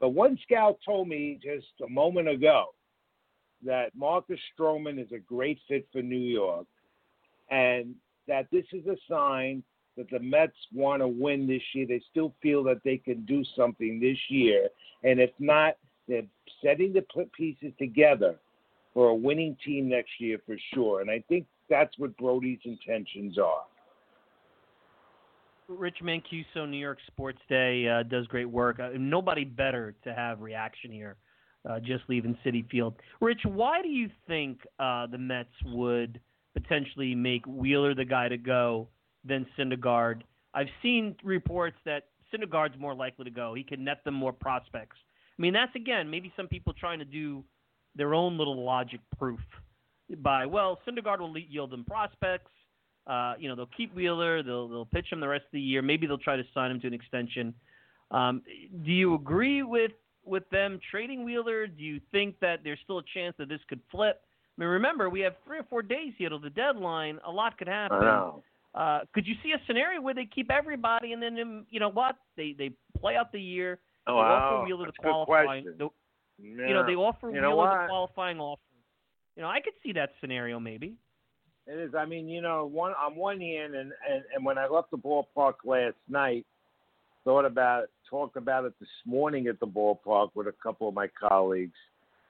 [0.00, 2.66] But one scout told me just a moment ago
[3.64, 6.66] that Marcus Stroman is a great fit for New York,
[7.50, 7.94] and
[8.26, 9.62] that this is a sign
[9.96, 11.86] that the Mets want to win this year.
[11.86, 14.68] They still feel that they can do something this year,
[15.04, 15.76] and if not,
[16.08, 16.22] they're
[16.64, 17.04] setting the
[17.36, 18.36] pieces together
[18.92, 21.00] for a winning team next year for sure.
[21.00, 23.62] And I think that's what Brodie's intentions are.
[25.78, 28.80] Rich Mancuso, New York Sports Day, uh, does great work.
[28.80, 31.16] Uh, nobody better to have reaction here.
[31.68, 32.94] Uh, just leaving Citi Field.
[33.20, 36.20] Rich, why do you think uh, the Mets would
[36.54, 38.88] potentially make Wheeler the guy to go
[39.24, 40.22] than Syndergaard?
[40.54, 43.54] I've seen reports that Syndergaard's more likely to go.
[43.54, 44.96] He can net them more prospects.
[45.38, 47.44] I mean, that's again maybe some people trying to do
[47.94, 49.40] their own little logic proof
[50.18, 52.50] by well, Syndergaard will yield them prospects.
[53.06, 54.42] Uh, you know, they'll keep Wheeler.
[54.42, 55.82] They'll they'll pitch him the rest of the year.
[55.82, 57.52] Maybe they'll try to sign him to an extension.
[58.10, 58.42] Um,
[58.84, 59.92] do you agree with
[60.24, 61.66] with them trading Wheeler?
[61.66, 64.20] Do you think that there's still a chance that this could flip?
[64.56, 67.18] I mean, remember we have three or four days here till the deadline.
[67.26, 67.98] A lot could happen.
[67.98, 68.42] I know.
[68.74, 71.90] Uh, could you see a scenario where they keep everybody and then um, you know
[71.90, 73.78] what they they play out the year?
[74.06, 74.64] Oh, they offer wow.
[74.64, 75.62] Wheeler That's the a good qualifying.
[75.64, 75.78] question.
[75.78, 75.88] the-
[76.38, 78.60] you know they offer You know Wheeler the qualifying offer.
[79.36, 80.94] You know I could see that scenario maybe.
[81.66, 81.94] It is.
[81.94, 84.98] I mean, you know, one on one hand, and, and and when I left the
[84.98, 86.44] ballpark last night,
[87.24, 91.08] thought about talked about it this morning at the ballpark with a couple of my
[91.08, 91.78] colleagues,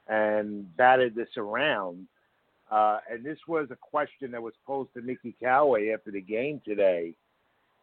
[0.08, 2.06] and batted this around.
[2.70, 6.60] Uh, and this was a question that was posed to Mickey Callaway after the game
[6.64, 7.14] today,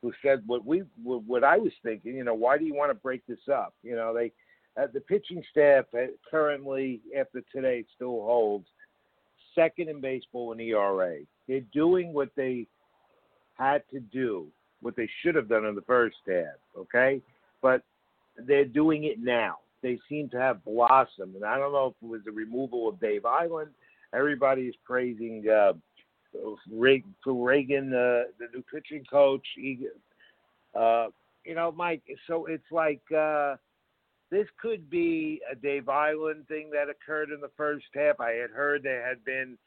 [0.02, 2.14] who said what we what I was thinking.
[2.14, 3.74] You know, why do you want to break this up?
[3.82, 4.32] You know, they
[4.80, 8.68] uh, the pitching staff uh, currently after today still holds
[9.56, 11.18] second in baseball in ERA.
[11.50, 12.68] They're doing what they
[13.56, 14.46] had to do,
[14.82, 16.46] what they should have done in the first half,
[16.78, 17.24] okay?
[17.60, 17.82] But
[18.38, 19.58] they're doing it now.
[19.82, 21.36] They seem to have blossomed.
[21.36, 23.70] And I don't know if it was the removal of Dave Eiland.
[24.14, 25.74] Everybody is praising uh,
[26.72, 29.46] Regan, Regan uh, the pitching coach.
[29.56, 29.88] He,
[30.80, 31.08] uh,
[31.46, 33.56] you know, Mike, so it's like uh,
[34.30, 38.20] this could be a Dave Eiland thing that occurred in the first half.
[38.20, 39.58] I had heard there had been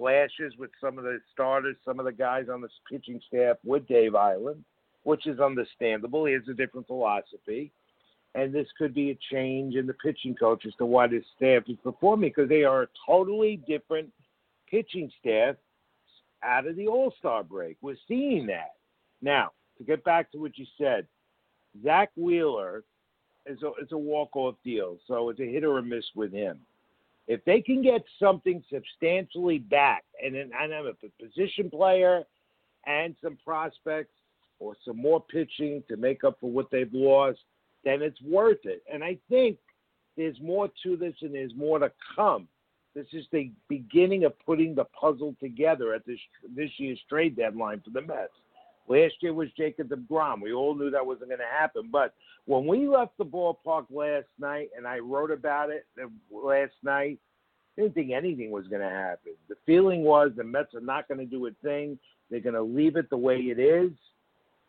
[0.00, 3.86] clashes with some of the starters, some of the guys on the pitching staff with
[3.86, 4.62] Dave Eiland,
[5.02, 6.24] which is understandable.
[6.24, 7.70] He has a different philosophy.
[8.34, 11.64] And this could be a change in the pitching coach as to why this staff
[11.66, 14.08] is performing because they are a totally different
[14.70, 15.56] pitching staff
[16.42, 17.76] out of the All Star break.
[17.82, 18.76] We're seeing that.
[19.20, 21.06] Now, to get back to what you said,
[21.82, 22.84] Zack Wheeler
[23.46, 26.60] is a, a walk off deal, so it's a hit or a miss with him.
[27.26, 32.24] If they can get something substantially back, and then I know a position player
[32.86, 34.14] and some prospects
[34.58, 37.38] or some more pitching to make up for what they've lost,
[37.84, 38.82] then it's worth it.
[38.92, 39.58] And I think
[40.16, 42.48] there's more to this, and there's more to come.
[42.94, 46.18] This is the beginning of putting the puzzle together at this
[46.56, 48.32] this year's trade deadline for the Mets.
[48.88, 50.42] Last year was Jacob DeGrom.
[50.42, 51.88] We all knew that wasn't going to happen.
[51.92, 52.14] But
[52.46, 55.86] when we left the ballpark last night, and I wrote about it
[56.32, 57.18] last night,
[57.76, 59.32] I didn't think anything was going to happen.
[59.48, 61.98] The feeling was the Mets are not going to do a thing.
[62.30, 63.92] They're going to leave it the way it is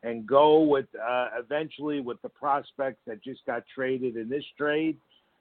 [0.04, 4.98] and go with uh, eventually with the prospects that just got traded in this trade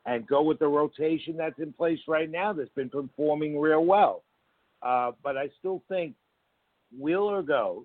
[0.07, 4.23] and go with the rotation that's in place right now that's been performing real well.
[4.83, 6.15] Uh, but I still think
[6.99, 7.85] Wheeler goes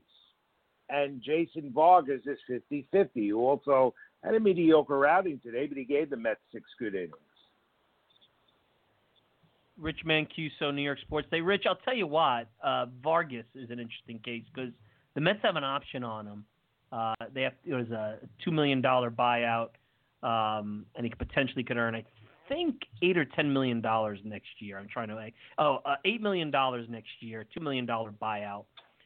[0.90, 3.94] and Jason Vargas is 50 50, who also
[4.24, 7.14] had a mediocre outing today, but he gave the Mets six good innings.
[9.78, 11.42] Rich Mancuso, New York Sports Day.
[11.42, 14.72] Rich, I'll tell you what, uh, Vargas is an interesting case because
[15.16, 16.46] the Mets have an option on him.
[16.92, 19.70] Uh, they have it was a two million dollar buyout,
[20.24, 22.06] um, and he potentially could earn, I
[22.48, 24.78] think, eight or ten million dollars next year.
[24.78, 28.66] I'm trying to like, oh, uh, eight million dollars next year, two million dollar buyout.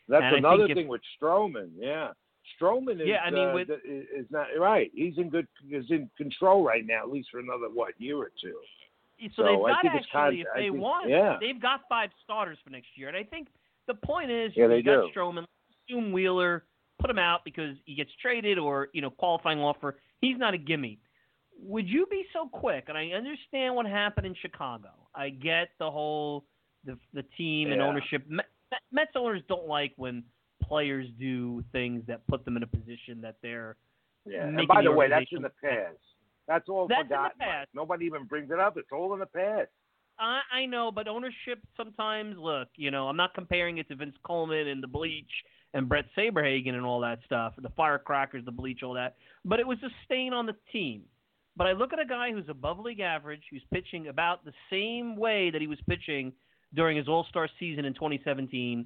[0.10, 1.69] That's And another think if- thing with Stroman.
[1.78, 2.13] Yeah,
[2.60, 4.91] Stroman is Yeah, I mean, uh, with- th- is not right.
[4.93, 8.32] He's in good is in control right now, at least for another what year or
[8.41, 8.60] two.
[9.22, 11.38] So, So they've got actually, con- if they think- want, yeah.
[11.39, 13.10] they've got five starters for next year.
[13.10, 13.50] And I think
[13.86, 15.12] the point is, Yeah, you they got do.
[15.13, 15.45] Stroman,
[15.88, 16.65] assume Wheeler,
[17.00, 20.00] put him out because he gets traded or you know qualifying offer.
[20.22, 21.00] He's not a gimme.
[21.62, 22.86] Would you be so quick?
[22.89, 24.89] And I understand what happened in Chicago.
[25.13, 26.45] I get the whole
[26.86, 27.88] the the team and Yeah.
[27.88, 28.24] ownership.
[28.71, 30.23] Met- Mets owners don't like when
[30.62, 33.77] players do things that put them in a position that they're
[34.25, 34.45] Yeah.
[34.47, 35.97] And by the way, that's in the past.
[36.47, 37.39] That's all That's in the forgotten.
[37.39, 37.69] past.
[37.73, 38.75] Nobody even brings it up.
[38.77, 39.69] It's all in the past.
[40.19, 44.15] I, I know, but ownership sometimes look, you know, I'm not comparing it to Vince
[44.25, 45.29] Coleman and the bleach
[45.73, 49.15] and Bret Saberhagen and all that stuff, the firecrackers, the bleach, all that.
[49.45, 51.03] But it was a stain on the team.
[51.55, 55.15] But I look at a guy who's above league average, who's pitching about the same
[55.15, 56.34] way that he was pitching
[56.73, 58.86] during his All Star season in 2017.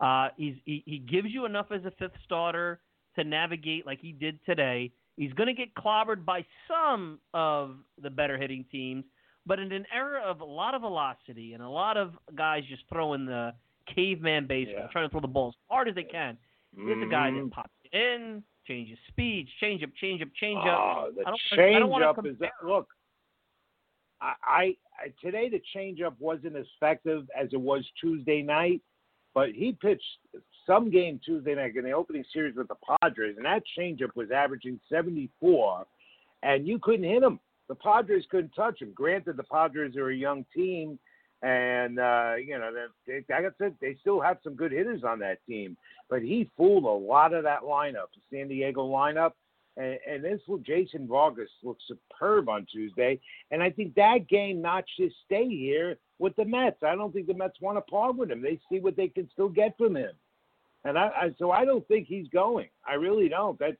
[0.00, 2.80] Uh, he's, he, he gives you enough as a fifth starter
[3.16, 4.90] to navigate like he did today.
[5.16, 9.04] He's going to get clobbered by some of the better hitting teams,
[9.46, 12.82] but in an era of a lot of velocity and a lot of guys just
[12.90, 13.52] throwing the
[13.94, 14.86] caveman baseball, Yeah.
[14.92, 16.38] trying to throw the ball as hard as they can,
[16.74, 17.50] there's a guy that Mhm.
[17.50, 20.68] pops in, changes speeds, change up, change up, change Oh,
[21.08, 21.14] up.
[21.14, 22.88] the I don't, I change don't up is look.
[24.20, 24.76] I, I
[25.22, 28.80] today the change up wasn't as effective as it was Tuesday night,
[29.34, 30.02] but he pitched
[30.66, 34.30] some game Tuesday night in the opening series with the Padres, and that changeup was
[34.30, 35.86] averaging 74,
[36.42, 37.40] and you couldn't hit him.
[37.68, 38.92] The Padres couldn't touch him.
[38.94, 40.98] Granted, the Padres are a young team,
[41.42, 42.70] and uh, you know
[43.06, 45.76] they, like I said, they still have some good hitters on that team.
[46.08, 49.32] But he fooled a lot of that lineup, the San Diego lineup,
[49.76, 53.20] and, and this Jason Vargas looked superb on Tuesday.
[53.50, 56.82] And I think that game notched his stay here with the Mets.
[56.82, 58.42] I don't think the Mets want to part with him.
[58.42, 60.12] They see what they can still get from him,
[60.84, 62.68] and I, I so I don't think he's going.
[62.86, 63.58] I really don't.
[63.58, 63.76] That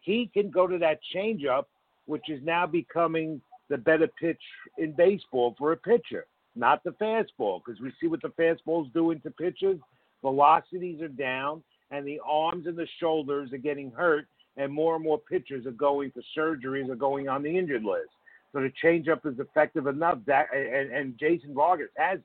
[0.00, 1.64] he can go to that changeup,
[2.06, 4.40] which is now becoming the better pitch
[4.78, 6.26] in baseball for a pitcher,
[6.56, 9.78] not the fastball, because we see what the fastball's doing to pitchers.
[10.22, 14.26] velocities are down, and the arms and the shoulders are getting hurt,
[14.60, 18.10] and more and more pitchers are going for surgeries or going on the injured list.
[18.52, 22.18] So the changeup is effective enough that, and, and Jason Vargas has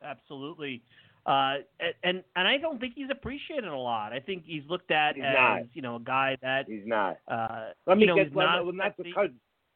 [0.00, 0.06] that.
[0.08, 0.82] Absolutely.
[1.26, 1.56] Uh,
[2.04, 4.12] and and I don't think he's appreciated a lot.
[4.12, 5.62] I think he's looked at He's as not.
[5.74, 7.16] you know a guy that He's not.
[7.26, 9.30] uh, Let me you know, get he's let- not, not to cut,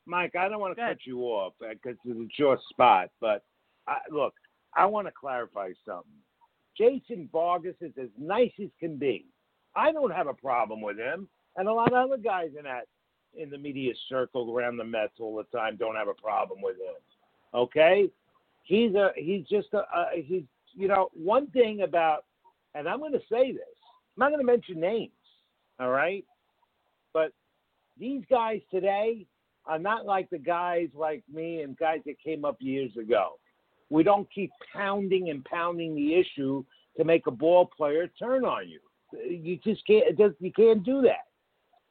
[0.07, 0.37] Mike.
[0.37, 3.09] I don't want to cut you off because it's your spot.
[3.21, 3.43] But
[3.89, 4.35] I, look,
[4.75, 6.13] I want to clarify something.
[6.79, 9.27] Jason Vargas is as nice as can be.
[9.75, 12.87] I don't have a problem with him, and a lot of other guys in that
[13.37, 16.77] in the media circle around the Mets all the time don't have a problem with
[16.77, 16.95] him.
[17.55, 18.11] Okay,
[18.65, 22.25] he's a he's just a, a he's you know one thing about,
[22.75, 23.63] and I'm going to say this.
[24.17, 25.13] I'm not going to mention names.
[25.79, 26.25] All right,
[27.13, 27.33] but
[27.99, 29.27] these guys today
[29.67, 33.39] are not like the guys like me and guys that came up years ago.
[33.89, 36.65] We don't keep pounding and pounding the issue
[36.97, 38.81] to make a ball player turn on you.
[39.13, 40.07] You just can't.
[40.09, 41.27] It does, you can't do that.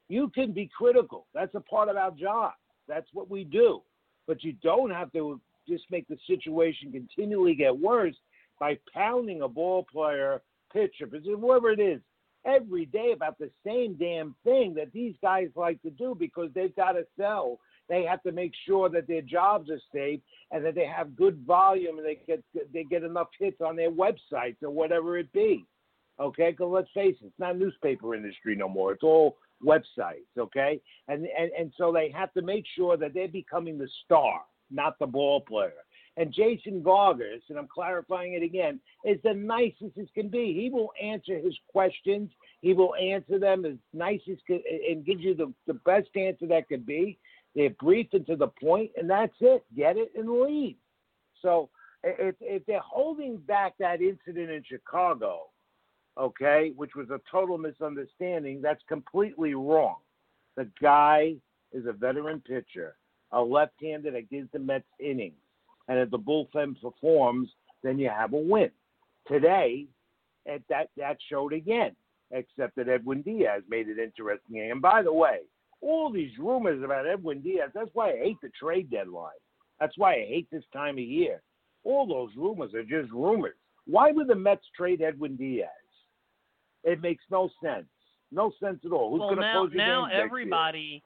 [0.08, 1.28] You can be critical.
[1.34, 2.54] That's a part of our job.
[2.88, 3.82] That's what we do.
[4.28, 8.16] But you don't have to just make the situation continually get worse
[8.60, 10.42] by pounding a ball player,
[10.74, 12.02] pitcher, whoever it is,
[12.46, 16.76] every day about the same damn thing that these guys like to do because they've
[16.76, 17.60] got to sell.
[17.88, 20.20] They have to make sure that their jobs are safe
[20.52, 23.92] and that they have good volume and they get they get enough hits on their
[23.92, 25.66] websites or whatever it be.
[26.20, 28.92] Okay, because let's face it, it's not newspaper industry no more.
[28.92, 30.28] It's all websites.
[30.38, 34.42] Okay, and and and so they have to make sure that they're becoming the star,
[34.70, 35.72] not the ball player.
[36.18, 40.54] And Jason Vargas, and I'm clarifying it again, is the nicest as can be.
[40.54, 42.30] He will answer his questions.
[42.62, 46.46] He will answer them as nice as can, and gives you the, the best answer
[46.48, 47.18] that could be.
[47.56, 49.64] They're brief and to the point, and that's it.
[49.78, 50.76] Get it and leave.
[51.42, 51.70] So
[52.04, 55.44] if, if they're holding back that incident in Chicago,
[56.18, 59.96] okay, which was a total misunderstanding, that's completely wrong.
[60.56, 61.36] The guy
[61.72, 62.96] is a veteran pitcher,
[63.32, 65.36] a left-hander that gives the Mets innings
[65.90, 67.50] and if the bullpen performs,
[67.84, 68.70] then you have a win.
[69.28, 69.88] Today,
[70.46, 71.96] it, that that showed again,
[72.32, 74.72] except that Edwin Diaz made it interesting.
[74.72, 75.40] And by the way,
[75.82, 79.32] all these rumors about Edwin Diaz, that's why I hate the trade deadline.
[79.80, 81.42] That's why I hate this time of year.
[81.84, 83.56] All those rumors are just rumors.
[83.86, 85.70] Why would the Mets trade Edwin Diaz?
[86.84, 87.86] It makes no sense.
[88.32, 89.12] No sense at all.
[89.12, 91.04] Who's well, going to close your now games everybody,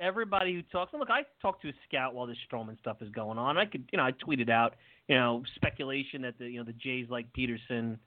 [0.00, 0.92] everybody who talks.
[0.92, 3.58] Look, I talked to a scout while this Stroman stuff is going on.
[3.58, 4.74] I could, you know, I tweeted out,
[5.08, 7.98] you know, speculation that the, you know, the Jays like Peterson,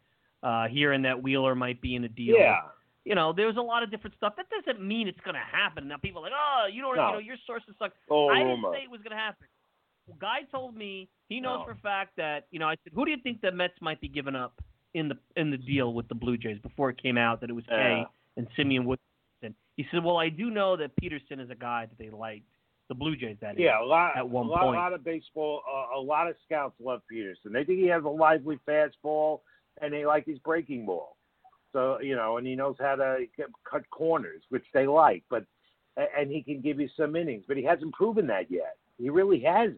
[0.44, 2.36] uh, hearing that Wheeler might be in a deal.
[2.38, 2.58] Yeah.
[3.06, 4.34] You know, there's a lot of different stuff.
[4.36, 5.88] That doesn't mean it's going to happen.
[5.88, 7.08] Now people are like, oh, you don't, No.
[7.08, 7.94] you know, your sources suck.
[8.10, 9.48] All I didn't say it was going to happen.
[10.08, 11.66] Well, Guy told me he knows No.
[11.66, 12.68] for a fact that you know.
[12.68, 14.62] I said, who do you think the Mets might be giving up
[14.94, 17.54] in the in the deal with the Blue Jays before it came out that it
[17.54, 18.06] was Kay Yeah.
[18.38, 19.04] and Simeon Woodson?
[19.76, 22.46] He said, well, I do know that Peterson is a guy that they liked.
[22.90, 23.60] The Blue Jays, that is.
[23.60, 24.78] Yeah, a lot, at one a lot, point.
[24.80, 27.52] lot of baseball, uh, a lot of scouts love Peterson.
[27.54, 29.42] They think he has a lively fastball,
[29.82, 31.16] and they like his breaking ball.
[31.74, 33.26] So you know, and he knows how to
[33.70, 35.24] cut corners, which they like.
[35.30, 35.46] But
[36.18, 38.78] and he can give you some innings, but he hasn't proven that yet.
[38.98, 39.78] He really hasn't.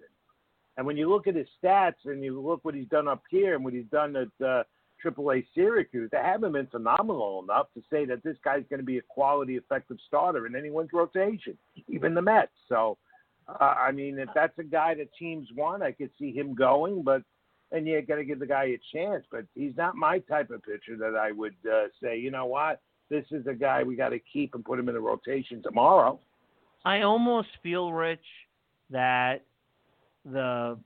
[0.78, 3.56] And when you look at his stats and you look what he's done up here
[3.56, 4.64] and what he's done at uh,
[5.04, 8.98] AAA Syracuse, they haven't been phenomenal enough to say that this guy's going to be
[8.98, 11.58] a quality, effective starter in anyone's rotation,
[11.88, 12.52] even the Mets.
[12.68, 12.98] So,
[13.48, 17.04] uh, I mean, if that's a guy that teams want, I could see him going,
[17.04, 17.24] but
[17.72, 19.24] and you got to give the guy a chance.
[19.32, 22.82] But he's not my type of pitcher that I would uh, say, you know what,
[23.10, 26.20] this is a guy we got to keep and put him in the rotation tomorrow.
[26.86, 28.26] I almost feel, Rich,
[28.90, 29.44] that
[30.26, 30.78] the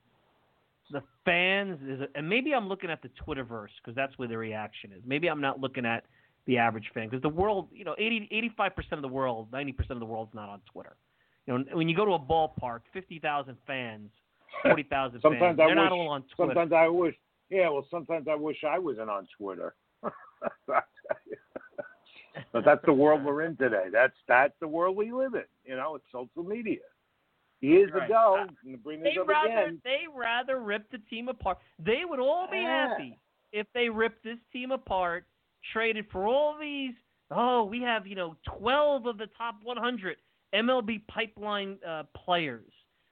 [0.92, 4.92] the fans is, and maybe I'm looking at the Twitterverse because that's where the reaction
[4.92, 5.02] is.
[5.06, 6.04] Maybe I'm not looking at
[6.46, 9.72] the average fan because the world, you know, 80, 85 percent of the world, 90
[9.74, 10.96] percent of the world's not on Twitter.
[11.48, 14.10] You know, when you go to a ballpark, 50,000 fans,
[14.64, 16.54] 40,000 fans, Sometimes I they're not all on Twitter.
[16.54, 17.16] Sometimes I wish,
[17.50, 19.76] yeah, well, sometimes I wish I wasn't on Twitter.
[22.52, 23.86] but that's the world we're in today.
[23.92, 25.44] That's that's the world we live in.
[25.66, 26.80] You know, it's social media.
[27.64, 28.04] Years Right.
[28.10, 29.82] ago, and bring they up rather again.
[29.84, 31.58] they rather rip the team apart.
[31.80, 32.90] They would all be Yeah.
[32.90, 33.18] happy
[33.52, 35.26] if they ripped this team apart,
[35.72, 36.94] traded for all these.
[37.32, 40.18] Oh, we have you know twelve of the top 100
[40.54, 42.72] MLB pipeline uh, players,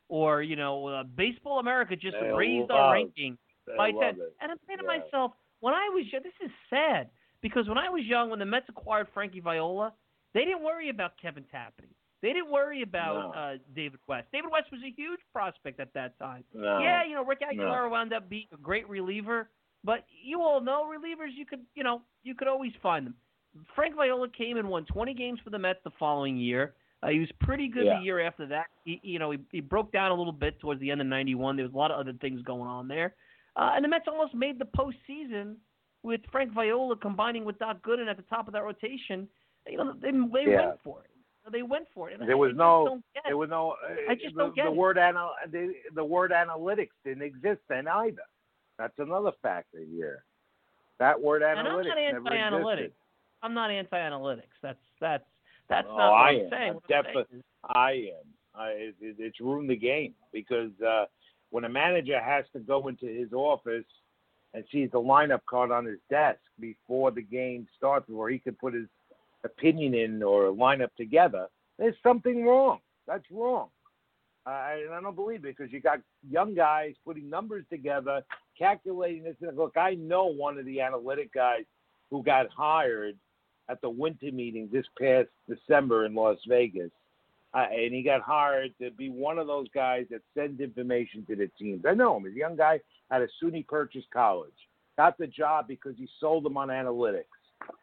[0.10, 3.38] or you know uh, Baseball America just They raised love- our ranking
[3.78, 4.20] by ten.
[4.20, 4.36] it.
[4.41, 5.32] And I'm saying to myself,
[5.62, 7.10] when I was young, this is sad
[7.41, 9.93] because when I was young, when the Mets acquired Frankie Viola,
[10.34, 11.93] they didn't worry about Kevin Tapani.
[12.22, 13.42] They didn't worry about No.
[13.42, 14.28] uh, David West.
[14.32, 16.44] David West was a huge prospect at that time.
[16.54, 16.80] No.
[16.80, 17.90] Yeah, you know, Rick No.
[17.90, 19.50] Wound up being a great reliever,
[19.84, 21.34] But you all know relievers.
[21.36, 23.16] You could, you know, you could always find them.
[23.76, 26.76] Frank Viola came and won 20 games for the Mets the following year.
[27.02, 27.98] Uh, he was pretty good Yeah.
[27.98, 28.68] the year after that.
[28.86, 31.56] He, you know, he, he broke down a little bit towards the end of '91.
[31.56, 33.16] There was a lot of other things going on there,
[33.56, 35.56] uh, and the Mets almost made the postseason
[36.04, 39.28] with Frank Viola combining with Doc Gooden at the top of that rotation.
[39.68, 40.68] You know, they, they Yeah.
[40.68, 41.11] went for it.
[41.52, 42.20] They went for it.
[42.20, 43.76] And There I- was no- There was no.
[44.10, 44.76] I just the, don't get the it.
[44.76, 48.22] word anal the, the word analytics didn't exist then either.
[48.78, 50.24] That's another factor here.
[51.00, 52.74] That word analytics And I'm analytics not never anti-analytics.
[52.74, 52.94] existed.
[53.44, 54.42] I'm not anti-analytics.
[54.62, 55.24] That's that's
[55.68, 56.50] that's Oh, not what I I'm am.
[56.52, 56.70] saying.
[56.70, 58.28] I'm What I'm saying is- I am.
[58.54, 61.06] I, it- it's ruined the game because uh,
[61.50, 63.86] when a manager has to go into his office
[64.54, 68.60] and sees the lineup card on his desk before the game starts, where he could
[68.60, 68.88] put his
[69.44, 72.80] opinion in or line up together, there's something wrong.
[73.08, 73.70] That's wrong.
[74.46, 78.24] I, and I don't believe it because you got young guys putting numbers together,
[78.58, 79.36] calculating this.
[79.42, 81.64] And look, I know one of the analytic guys
[82.10, 83.16] who got hired
[83.70, 86.92] at the winter meeting this past December in Las Vegas.
[87.54, 91.36] Uh, and he got hired to be one of those guys that sends information to
[91.36, 91.84] the teams.
[91.88, 92.24] I know him.
[92.24, 92.80] He's a young guy
[93.12, 94.52] out of SUNY Purchase College.
[94.98, 97.24] Got the job because he sold them on analytics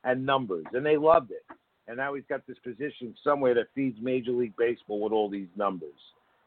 [0.05, 1.45] and numbers, and they loved it.
[1.87, 5.49] And now he's got this position somewhere that feeds Major League Baseball with all these
[5.57, 5.99] numbers.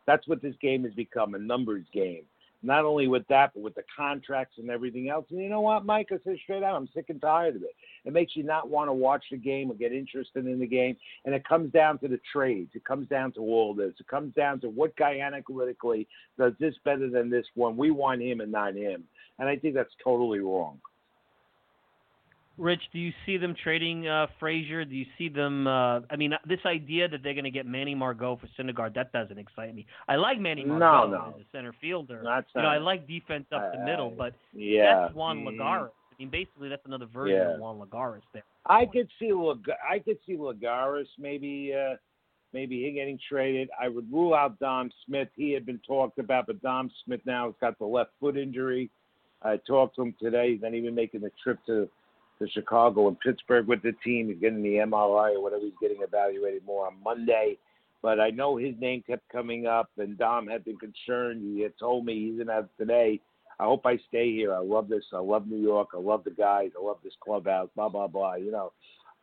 [0.06, 2.24] That's what this game has become a numbers game.
[2.64, 5.26] Not only with that, but with the contracts and everything else.
[5.32, 6.10] And you know what, Mike?
[6.12, 7.74] I say straight out, I'm sick and tired of it.
[8.06, 10.96] It makes you not want to watch the game or get interested in the game.
[11.26, 12.70] And it comes down to the trades.
[12.76, 13.94] It comes down to all this.
[14.00, 16.08] It comes down to what guy analytically
[16.38, 17.78] does this better than this one.
[17.78, 19.06] We want him and not him.
[19.40, 20.80] And I think that's totally wrong.
[22.62, 24.86] Rich, do you see them trading uh, Frazier?
[24.86, 25.66] Do you see them?
[25.66, 29.12] Uh, I mean, this idea that they're going to get Manny Margot for Syndergaard that
[29.12, 29.88] doesn't excite me.
[30.08, 31.34] I like Manny No, Margot no.
[31.36, 32.22] as a center fielder.
[32.24, 35.06] That's you know, I like defense up the middle, but Yeah.
[35.06, 35.58] that's Juan Mhm.
[35.58, 35.90] Lagares.
[35.90, 37.56] I mean, basically, that's another version Yeah.
[37.56, 38.44] of Juan Lagares there.
[38.68, 41.96] I could see Lag- I could see Lagares maybe uh,
[42.54, 43.72] maybe he getting traded.
[43.80, 45.30] I would rule out Dom Smith.
[45.36, 48.92] He had been talked about, but Dom Smith now has got the left foot injury.
[49.42, 50.52] I talked to him today.
[50.52, 51.90] He's not even making the trip to
[52.42, 54.30] to Chicago and Pittsburgh with the team.
[54.30, 55.64] He's getting the MRI or whatever.
[55.64, 57.58] He's getting evaluated more on Monday.
[58.02, 61.42] But I know his name kept coming up, and Dom had been concerned.
[61.44, 63.20] He had told me he's gonna have today.
[63.60, 64.56] I hope I stay here.
[64.56, 65.04] I love this.
[65.14, 65.90] I love New York.
[65.94, 66.72] I love the guys.
[66.80, 67.70] I love this clubhouse.
[67.76, 68.36] Blah blah blah.
[68.36, 68.72] You know.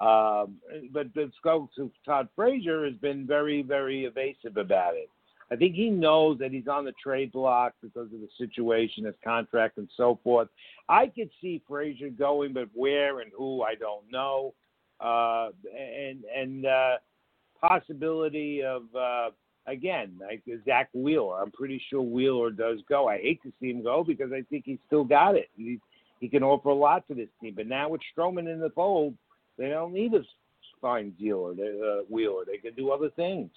[0.01, 0.59] Um,
[0.93, 5.11] but let's go to Todd Frazier has been very very evasive about it.
[5.51, 9.14] I think he knows that he's on the trade block because of the situation, his
[9.24, 10.49] contract, and so forth.
[10.88, 14.55] I could see Frazier going, but where and who I don't know.
[15.01, 16.96] Uh, and and uh,
[17.61, 19.30] possibility of uh,
[19.66, 21.40] again like Zack Wheeler.
[21.40, 23.09] I'm pretty sure Wheeler does go.
[23.09, 25.49] I hate to see him go because I think he's still got it.
[25.57, 25.78] He
[26.20, 27.55] he can offer a lot to this team.
[27.57, 29.14] But now with Stroman in the fold,
[29.57, 30.22] they don't need a
[30.80, 32.44] fine dealer, uh, Wheeler.
[32.46, 33.51] They can do other things,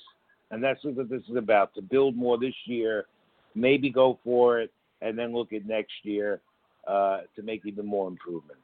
[0.51, 3.05] and that's what this is about: to build more this year,
[3.55, 4.71] maybe go for it,
[5.01, 6.41] and then look at next year
[6.87, 8.61] uh, to make even more improvements.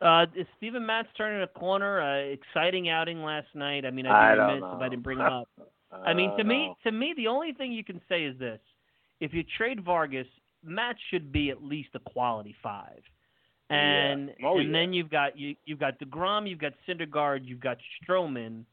[0.00, 2.00] Uh, is Steven Matz turning a corner?
[2.00, 3.84] Uh, exciting outing last night.
[3.84, 4.76] I mean, I I'd be remiss know.
[4.76, 5.48] if I didn't bring him up.
[5.92, 8.60] I mean, to me, to me, the only thing you can say is this:
[9.20, 10.26] if you trade Vargas,
[10.64, 13.02] Matz should be at least a quality five.
[13.68, 14.46] And Yeah.
[14.48, 14.78] Oh, and yeah.
[14.78, 18.64] then you've got you you've got Degrom, you've got Syndergaard, you've got Stroman,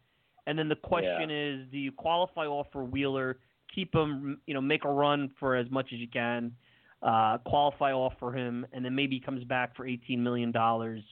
[0.48, 3.38] and then the question is: Do you qualify off for Wheeler?
[3.76, 6.54] Keep him, you know, make a run for as much as you can.
[7.04, 11.04] Uh, qualify off for him, and then maybe he comes back for eighteen million dollars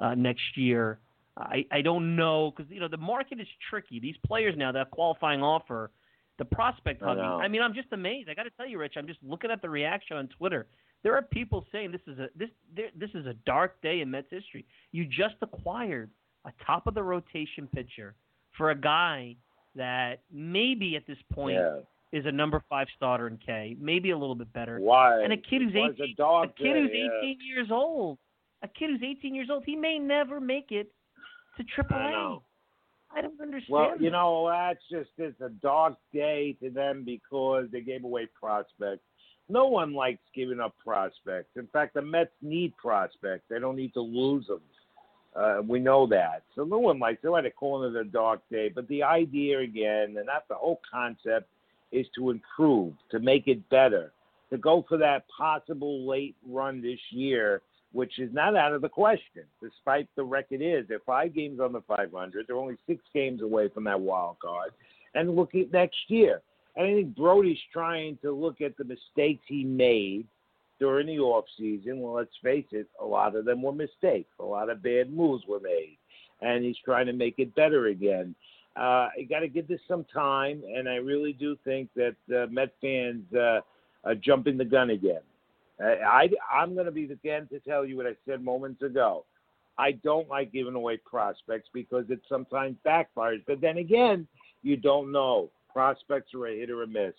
[0.00, 0.98] uh, next year.
[1.36, 4.00] I, I don't know because you know the market is tricky.
[4.00, 5.90] These players now that qualifying offer,
[6.38, 7.22] the prospect I hugging.
[7.22, 7.38] know.
[7.38, 8.28] I mean, I'm just amazed.
[8.28, 8.94] I got to tell you, Rich.
[8.96, 10.66] I'm just looking at the reaction on Twitter.
[11.02, 14.28] There are people saying this is a this this is a dark day in Mets
[14.30, 14.66] history.
[14.90, 16.10] You just acquired
[16.44, 18.14] a top of the rotation pitcher
[18.56, 19.36] for a guy
[19.76, 21.80] that maybe at this point Yeah.
[22.12, 24.78] is a number five starter in K, maybe a little bit better.
[24.80, 25.22] Why?
[25.22, 27.18] And a kid who's It 18, a dog a kid who's yeah.
[27.22, 28.18] 18 years old,
[28.62, 30.92] a kid who's 18 years old, he may never make it
[31.56, 32.14] to AAA.
[32.14, 32.38] I.
[33.12, 33.72] I don't understand.
[33.72, 38.26] Well, you know, that's just it's a dark day to them because they gave away
[38.38, 39.02] prospects.
[39.48, 41.50] No one likes giving up prospects.
[41.56, 43.46] In fact, the Mets need prospects.
[43.50, 44.60] They don't need to lose them.
[45.34, 46.42] Uh, we know that.
[46.54, 47.22] So no one likes.
[47.22, 48.68] They like to call it a dark day.
[48.68, 51.48] But the idea again, and that's the whole concept,
[51.92, 54.12] is to improve, to make it better,
[54.50, 57.62] to go for that possible late run this year,
[57.92, 60.86] which is not out of the question, despite the record is.
[60.88, 62.46] They're five games on the 500.
[62.46, 64.72] They're only six games away from that wild card.
[65.14, 66.40] And look at next year.
[66.76, 70.26] And I think Brodie's trying to look at the mistakes he made
[70.80, 72.00] during the off season.
[72.00, 74.30] Well, let's face it, a lot of them were mistakes.
[74.40, 75.98] A lot of bad moves were made,
[76.40, 78.34] and he's trying to make it better again.
[78.74, 82.46] Uh, you got to give this some time, and I really do think that uh,
[82.50, 83.60] Met fans uh,
[84.04, 85.20] are jumping the gun again.
[85.80, 88.82] I, I I'm going to be the again to tell you what I said moments
[88.82, 89.24] ago.
[89.78, 93.42] I don't like giving away prospects because it sometimes backfires.
[93.46, 94.26] But then again,
[94.62, 95.50] you don't know.
[95.72, 97.14] Prospects are a hit or a miss.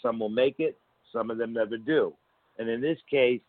[0.00, 0.78] Some will make it,
[1.12, 2.12] some of them never do.
[2.58, 3.40] And in this case,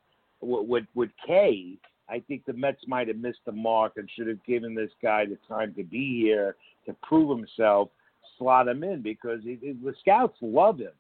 [0.42, 1.78] with with Kay,
[2.10, 5.26] I think the Mets might have missed the mark and should have given this guy
[5.26, 7.90] the time to be here to prove himself,
[8.38, 10.92] slot him in because he, the scouts love him.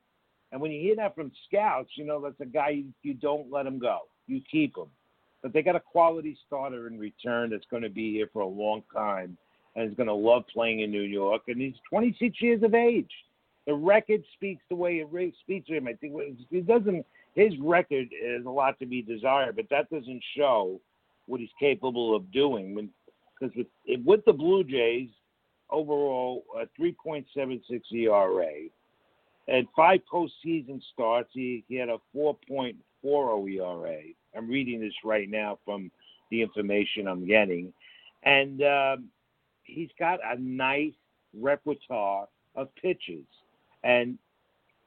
[0.51, 3.51] And when you hear that from scouts, you know that's a guy you, you don't
[3.51, 4.01] let him go.
[4.27, 4.87] You keep him.
[5.43, 8.47] But they got a quality starter in return that's going to be here for a
[8.47, 9.37] long time
[9.75, 11.43] and is going to love playing in New York.
[11.47, 13.11] And he's 26 years of age.
[13.67, 15.87] The record speaks the way it speaks to him.
[15.87, 16.13] I think
[16.51, 17.05] it doesn't.
[17.35, 20.79] His record is a lot to be desired, but that doesn't show
[21.27, 22.89] what he's capable of doing.
[23.39, 23.67] Because with
[24.05, 25.09] with the Blue Jays,
[25.69, 27.61] overall a 3.76
[27.93, 28.69] ERA,
[29.47, 34.01] and five postseason starts, he, he had a 4.40 ERA.
[34.35, 35.91] I'm reading this right now from
[36.31, 37.73] the information I'm getting,
[38.23, 39.09] and um,
[39.63, 40.93] he's got a nice
[41.37, 43.25] repertoire of pitches.
[43.83, 44.17] And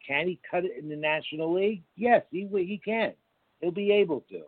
[0.09, 1.83] can he cut it in the National League?
[1.97, 3.13] Yes, he he can.
[3.61, 4.43] He'll be able to.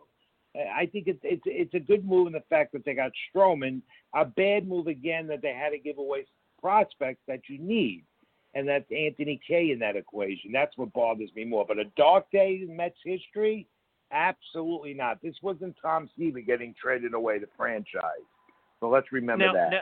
[0.75, 3.81] I think it's it's it's a good move in the fact that they got Stroman.
[4.15, 6.25] A bad move again that they had to give away
[6.59, 8.03] prospects that you need,
[8.53, 10.51] and that's Anthony Kay in that equation.
[10.51, 11.65] That's what bothers me more.
[11.65, 13.67] But a dark day in Mets history,
[14.11, 15.21] absolutely not.
[15.21, 18.25] This wasn't Tom Seaver getting traded away the franchise.
[18.79, 19.71] So let's remember now, that.
[19.71, 19.81] Now,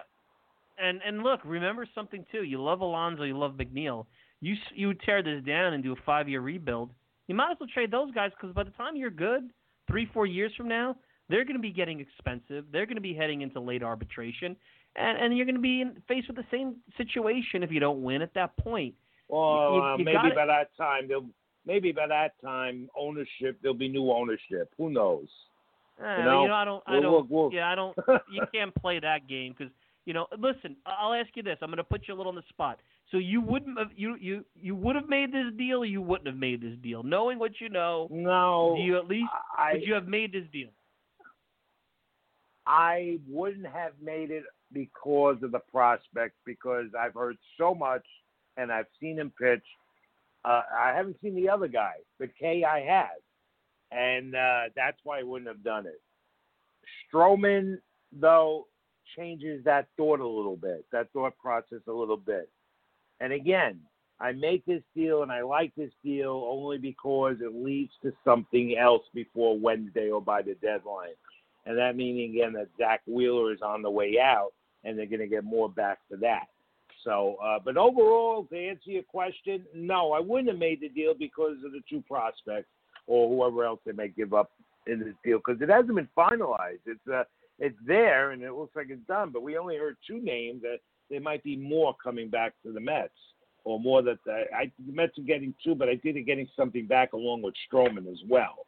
[0.78, 2.44] and and look, remember something too.
[2.44, 4.06] You love Alonso, you love McNeil.
[4.42, 6.92] You you tear this down and do a five year rebuild.
[7.28, 9.50] You might as well trade those guys because by the time you're good,
[9.88, 10.96] three four years from now,
[11.30, 12.66] they're going to be getting expensive.
[12.72, 14.56] They're going to be heading into late arbitration,
[14.96, 18.02] and and you're going to be in, faced with the same situation if you don't
[18.02, 18.96] win at that point.
[19.28, 21.26] Well, you, uh, you maybe gotta, by that time they'll
[21.66, 24.74] maybe by that time ownership there'll be new ownership.
[24.78, 25.28] Who knows?
[26.02, 26.84] Uh, you know, I don't.
[26.88, 27.30] I We'll- don't.
[27.30, 27.96] we'll- Yeah, I don't.
[28.32, 29.72] you can't play that game because
[30.06, 30.28] you know.
[30.38, 31.58] Listen, I'll ask you this.
[31.62, 32.80] I'm going to put you a little on the spot.
[33.12, 36.28] So you wouldn't have you you you would have made this deal, or you wouldn't
[36.28, 38.07] have made this deal, knowing what you know.
[38.12, 40.70] No, you at least I would you have made this deal?
[42.68, 48.05] I wouldn't have made it because of the prospect because I've heard so much
[48.57, 49.64] and I've seen him pitch.
[50.45, 53.18] Uh, I haven't seen the other guy, but Kay I have,
[53.91, 55.99] and uh, that's why I wouldn't have done it.
[57.12, 57.78] Stroman
[58.12, 58.68] though
[59.18, 62.49] changes that thought a little bit, that thought process a little bit.
[63.20, 63.80] And again,
[64.20, 68.78] I make this deal and I like this deal only because it leads to something
[68.78, 71.16] else before Wednesday or by the deadline.
[71.66, 74.52] And that meaning again that Zack Wheeler is on the way out
[74.84, 76.48] and they're going to get more back for that.
[77.06, 81.14] So, uh, but overall, to answer your question, no, I wouldn't have made the deal
[81.18, 82.68] because of the two prospects
[83.08, 84.52] or whoever else they may give up
[84.88, 86.80] in this deal because it hasn't been finalized.
[86.86, 87.24] It's uh,
[87.58, 90.64] it's there and it looks like it's done, but we only heard two names.
[91.10, 93.14] There might be more coming back to the Mets,
[93.64, 96.49] or more that the, I, the Mets are getting two, but I think they're getting
[96.55, 98.66] something back along with Stroman as well.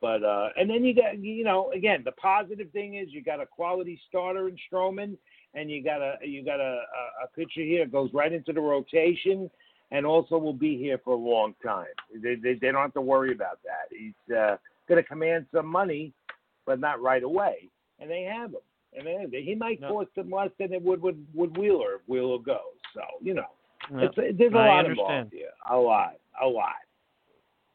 [0.00, 3.40] But uh, and then you got you know again the positive thing is you got
[3.40, 5.16] a quality starter in Stroman,
[5.54, 8.60] and you got a you got a, a, a pitcher here goes right into the
[8.60, 9.50] rotation,
[9.92, 11.86] and also will be here for a long time.
[12.22, 13.96] They they, they don't have to worry about that.
[13.96, 14.56] He's uh,
[14.88, 16.12] going to command some money,
[16.66, 18.60] but not right away, and they have him.
[18.96, 19.88] And he might No.
[19.88, 22.58] cost them less than it would with, with Wheeler if Wheeler goes.
[22.94, 23.46] So you know,
[23.92, 25.10] it's, there's a I lot understand.
[25.10, 25.50] involved here.
[25.70, 26.74] A lot, a lot.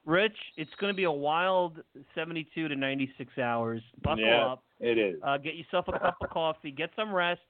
[0.06, 1.84] Rich, it's going to be a wild
[2.16, 3.82] 72 to 96 hours.
[4.02, 4.46] Buckle Yeah.
[4.54, 4.64] up.
[4.80, 5.20] It is.
[5.22, 6.72] Uh, get yourself a cup of coffee.
[6.72, 7.42] Get some rest.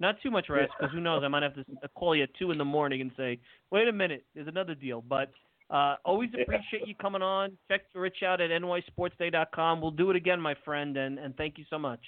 [0.00, 1.22] Not too much rest, because who knows?
[1.24, 1.64] I might have to
[1.94, 3.38] call you at two in the morning and say,
[3.70, 5.30] "Wait a minute, there's another deal." But
[5.70, 7.56] uh, always appreciate you coming on.
[7.68, 9.80] Check Rich out at nysportsday.com.
[9.80, 12.00] We'll do it again, my friend, and and thank you so much.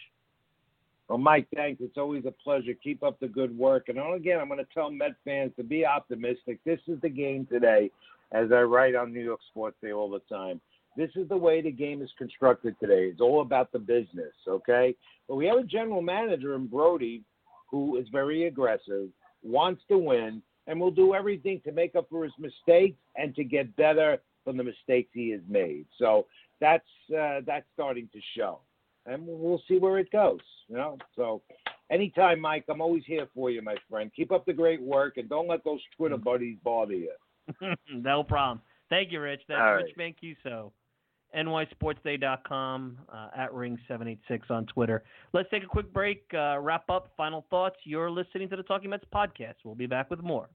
[1.08, 1.80] Well, Mike, thanks.
[1.80, 2.74] It's always a pleasure.
[2.74, 3.88] Keep up the good work.
[3.88, 6.58] And again, I'm going to tell Met fans to be optimistic.
[6.64, 7.90] This is the game today,
[8.32, 10.60] as I write on New York Sports Day all the time.
[10.96, 13.04] This is the way the game is constructed today.
[13.04, 14.96] It's all about the business, okay?
[15.28, 17.22] But we have a general manager in Brodie
[17.70, 19.08] who is very aggressive,
[19.42, 23.44] wants to win, and will do everything to make up for his mistakes and to
[23.44, 25.86] get better from the mistakes he has made.
[25.98, 26.26] So
[26.60, 28.60] that's uh, that's starting to show,
[29.06, 30.40] and we'll see where it goes.
[30.68, 31.42] You know, so
[31.90, 34.10] anytime, Mike, I'm always here for you, my friend.
[34.14, 37.12] Keep up the great work, and don't let those Twitter buddies bother you.
[37.92, 38.60] no problem.
[38.90, 39.42] Thank you, Rich.
[39.48, 40.72] That's All Rich Mancuso.
[41.36, 45.04] nysportsday.com, uh, at ring786 on Twitter.
[45.32, 47.76] Let's take a quick break, uh, wrap up, final thoughts.
[47.84, 49.54] You're listening to the Talking Mets podcast.
[49.64, 50.48] We'll be back with more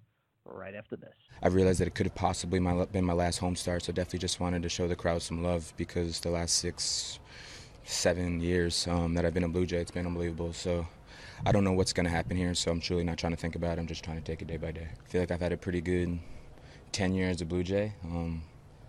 [0.46, 1.14] right after this.
[1.42, 4.20] I realized that it could have possibly my, been my last home start, so definitely
[4.20, 7.20] just wanted to show the crowd some love because the last six,
[7.84, 10.54] seven years um, that I've been a Blue Jay, it's been unbelievable.
[10.54, 10.88] So
[11.46, 13.56] I don't know what's going to happen here, so I'm truly not trying to think
[13.56, 13.82] about it.
[13.82, 14.88] I'm just trying to take it day by day.
[14.92, 16.20] I feel like I've had a pretty good
[16.92, 17.94] 10 years as a Blue Jay.
[18.04, 18.44] Um,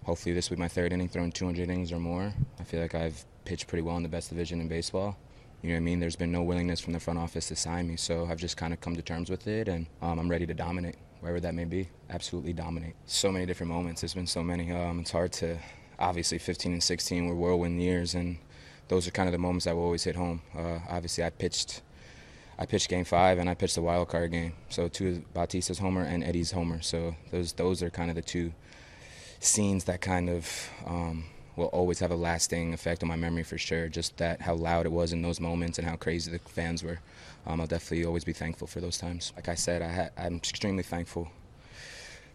[0.04, 2.32] hopefully this will be my third inning, throwing 200 innings or more.
[2.58, 5.16] I feel like I've pitched pretty well in the best division in baseball.
[5.62, 6.00] You know what I mean?
[6.00, 8.72] There's been no willingness from the front office to sign me, so I've just kind
[8.72, 11.64] of come to terms with it, and um, I'm ready to dominate wherever that may
[11.64, 11.88] be.
[12.10, 12.96] Absolutely dominate.
[13.06, 14.00] So many different moments.
[14.00, 14.72] There's been so many.
[14.72, 15.58] Um, it's hard to.
[16.00, 18.38] Obviously, 15 and 16 were whirlwind years, and
[18.92, 20.42] those are kind of the moments that will always hit home.
[20.54, 21.80] Uh, obviously, I pitched.
[22.58, 24.52] I pitched Game Five, and I pitched the wild card game.
[24.68, 26.82] So two Bautista's homer and Eddie's homer.
[26.82, 28.52] So those those are kind of the two
[29.40, 30.46] scenes that kind of
[30.86, 31.24] um,
[31.56, 33.88] will always have a lasting effect on my memory for sure.
[33.88, 37.00] Just that how loud it was in those moments and how crazy the fans were.
[37.46, 39.32] Um, I'll definitely always be thankful for those times.
[39.34, 41.30] Like I said, I am extremely thankful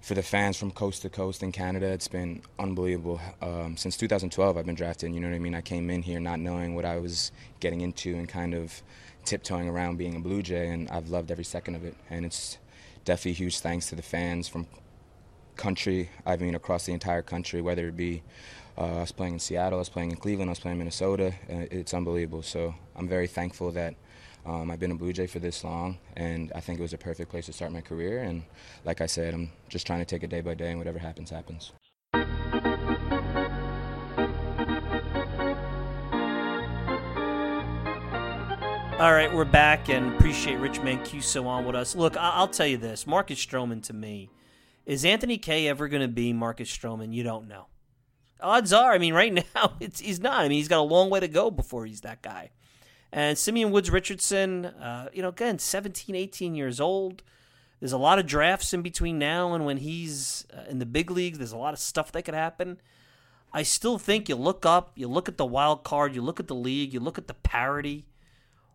[0.02, 1.88] for the fans from coast to coast in Canada.
[1.88, 3.20] It's been unbelievable.
[3.42, 5.14] Um, since 2012, I've been drafted.
[5.14, 5.56] You know what I mean?
[5.56, 8.82] I came in here not knowing what I was getting into and kind of
[9.26, 11.96] tiptoeing around being a Blue Jay, and I've loved every second of it.
[12.10, 12.58] And it's
[13.06, 14.68] definitely huge thanks to the fans from
[15.56, 16.10] country.
[16.26, 18.24] I mean, across the entire country, whether it be
[18.78, 20.80] uh, I was playing in Seattle, I was playing in Cleveland, I was playing in
[20.80, 21.34] Minnesota.
[21.50, 22.44] Uh, it's unbelievable.
[22.44, 23.96] So I'm very thankful that
[24.48, 26.98] um, I've been a Blue Jay for this long, and I think it was a
[26.98, 28.24] perfect place to start my career.
[28.24, 28.44] And
[28.86, 31.30] like I said, I'm just trying to take it day by day, and whatever happens,
[31.30, 31.74] happens.
[39.00, 41.94] All right, we're back and appreciate Rich Mancuso on with us.
[41.94, 44.32] Look, I- will tell you this Marcus Stroman to me,
[44.86, 47.14] is Anthony Kay ever going to be Marcus Stroman?
[47.14, 47.68] You don't know.
[48.40, 50.40] Odds are, I mean, right now, it's, he's not.
[50.40, 52.52] I mean, he's got a long way to go before he's that guy.
[53.12, 57.24] And Simeon Woods Richardson, uh, you know, again, 17, 18 years old.
[57.80, 61.12] There's a lot of drafts in between now and when he's uh, in the big
[61.12, 61.38] leagues.
[61.38, 62.82] There's a lot of stuff that could happen.
[63.54, 66.48] I still think you look up, you look at the wild card, you look at
[66.48, 68.06] the league, you look at the parity.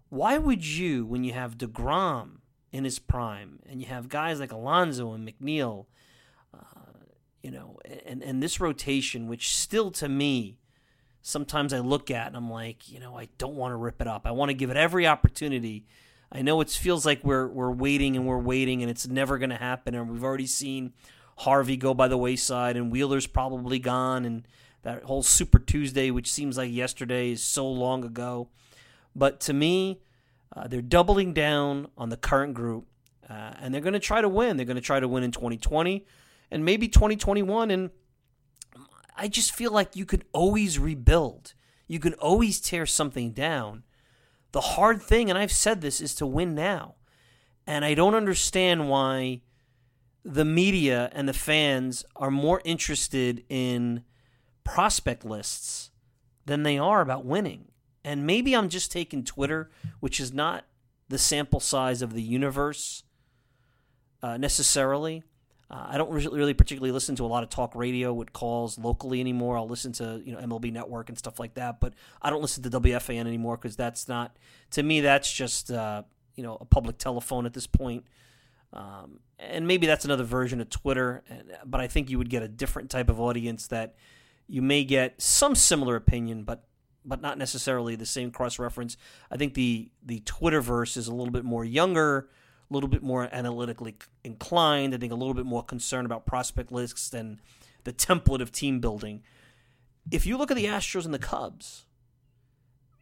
[0.08, 2.38] Why would you, when you have DeGrom
[2.72, 5.86] in his prime and you have guys like Alonso and McNeil,
[6.54, 6.58] uh,
[7.42, 10.58] you know, and, and this rotation, which still to me
[11.22, 14.06] sometimes I look at and I'm like, you know, I don't want to rip it
[14.06, 14.26] up.
[14.26, 15.86] I want to give it every opportunity.
[16.30, 19.50] I know it feels like we're we're waiting and we're waiting and it's never going
[19.50, 19.94] to happen.
[19.94, 20.92] And we've already seen
[21.38, 24.46] Harvey go by the wayside and Wheeler's probably gone and
[24.82, 28.48] that whole Super Tuesday, which seems like yesterday, is so long ago.
[29.14, 30.00] But to me,
[30.54, 32.86] uh, they're doubling down on the current group,
[33.28, 34.56] uh, and they're going to try to win.
[34.56, 36.04] They're going to try to win in 2020
[36.50, 37.70] and maybe 2021.
[37.70, 37.90] And
[39.16, 41.54] I just feel like you could always rebuild.
[41.86, 43.84] You can always tear something down.
[44.52, 46.94] The hard thing, and I've said this, is to win now.
[47.66, 49.42] And I don't understand why
[50.24, 54.04] the media and the fans are more interested in
[54.64, 55.90] prospect lists
[56.46, 57.66] than they are about winning.
[58.04, 60.64] And maybe I'm just taking Twitter, which is not
[61.08, 63.04] the sample size of the universe
[64.22, 65.22] uh, necessarily.
[65.72, 69.20] Uh, I don't really particularly listen to a lot of talk radio with calls locally
[69.20, 69.56] anymore.
[69.56, 72.62] I'll listen to you know MLB Network and stuff like that, but I don't listen
[72.64, 74.36] to WFAN anymore because that's not
[74.72, 75.00] to me.
[75.00, 76.02] That's just uh,
[76.36, 78.04] you know a public telephone at this point.
[78.74, 81.24] Um, and maybe that's another version of Twitter,
[81.64, 83.96] but I think you would get a different type of audience that
[84.46, 86.64] you may get some similar opinion, but
[87.04, 88.98] but not necessarily the same cross reference.
[89.30, 92.28] I think the the Twitterverse is a little bit more younger
[92.72, 94.94] little bit more analytically inclined.
[94.94, 97.40] I think a little bit more concerned about prospect lists than
[97.84, 99.22] the template of team building.
[100.10, 101.84] If you look at the Astros and the Cubs,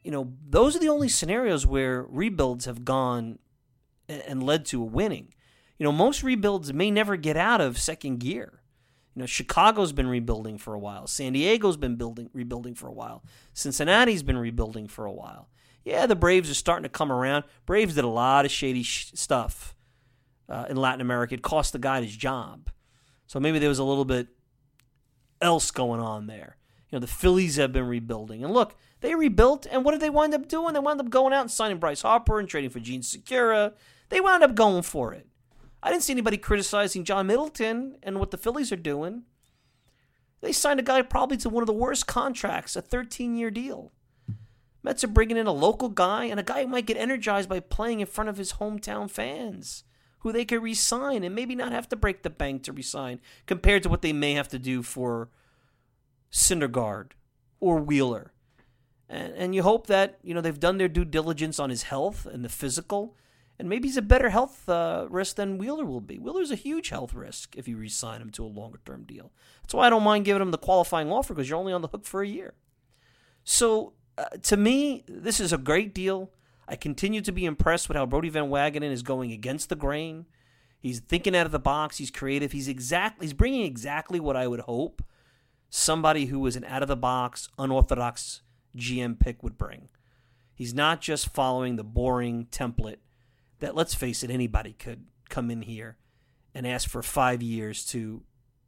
[0.02, 3.38] you know, those are the only scenarios where rebuilds have gone
[4.08, 5.34] and led to a winning.
[5.78, 8.60] You know, most rebuilds may never get out of second gear.
[9.14, 11.06] You know, Chicago's been rebuilding for a while.
[11.06, 13.22] San Diego's been building rebuilding for a while.
[13.52, 15.48] Cincinnati's been rebuilding for a while
[15.84, 17.44] yeah, the Braves are starting to come around.
[17.66, 19.74] Braves did a lot of shady sh- stuff
[20.48, 21.34] uh, in Latin America.
[21.34, 22.70] It cost the guy his job.
[23.26, 24.28] So maybe there was a little bit
[25.40, 26.56] else going on there.
[26.90, 28.42] You know, the Phillies have been rebuilding.
[28.42, 30.74] And look, they rebuilt, and what did they wind up doing?
[30.74, 33.72] They wound up going out and signing Bryce Harper and trading for Jean Segura.
[34.08, 35.26] They wound up going for it.
[35.82, 39.22] I didn't see anybody criticizing John Middleton and what the Phillies are doing.
[40.40, 43.92] They signed a guy probably to one of the worst contracts, a 13 year deal.
[44.82, 47.60] Mets are bringing in a local guy and a guy who might get energized by
[47.60, 49.84] playing in front of his hometown fans,
[50.20, 53.82] who they could resign and maybe not have to break the bank to resign, compared
[53.82, 55.28] to what they may have to do for
[56.32, 57.12] Syndergaard,
[57.58, 58.32] or Wheeler.
[59.08, 62.26] And, and you hope that, you know, they've done their due diligence on his health
[62.26, 63.16] and the physical.
[63.58, 66.18] And maybe he's a better health uh, risk than Wheeler will be.
[66.18, 69.32] Wheeler's a huge health risk if you resign him to a longer term deal.
[69.60, 71.88] That's why I don't mind giving him the qualifying offer because you're only on the
[71.88, 72.54] hook for a year.
[73.44, 76.30] So uh, to me, this is a great deal.
[76.68, 80.26] I continue to be impressed with how Brodie Van Wagenen is going against the grain.
[80.78, 81.98] He's thinking out of the box.
[81.98, 82.52] He's creative.
[82.52, 85.02] He's exactly he's bringing exactly what I would hope
[85.70, 88.42] somebody who is an out of the box, unorthodox
[88.76, 89.88] GM pick would bring.
[90.52, 92.98] He's not just following the boring template
[93.60, 95.96] that, let's face it, anybody could come in here
[96.54, 98.22] and ask for five years to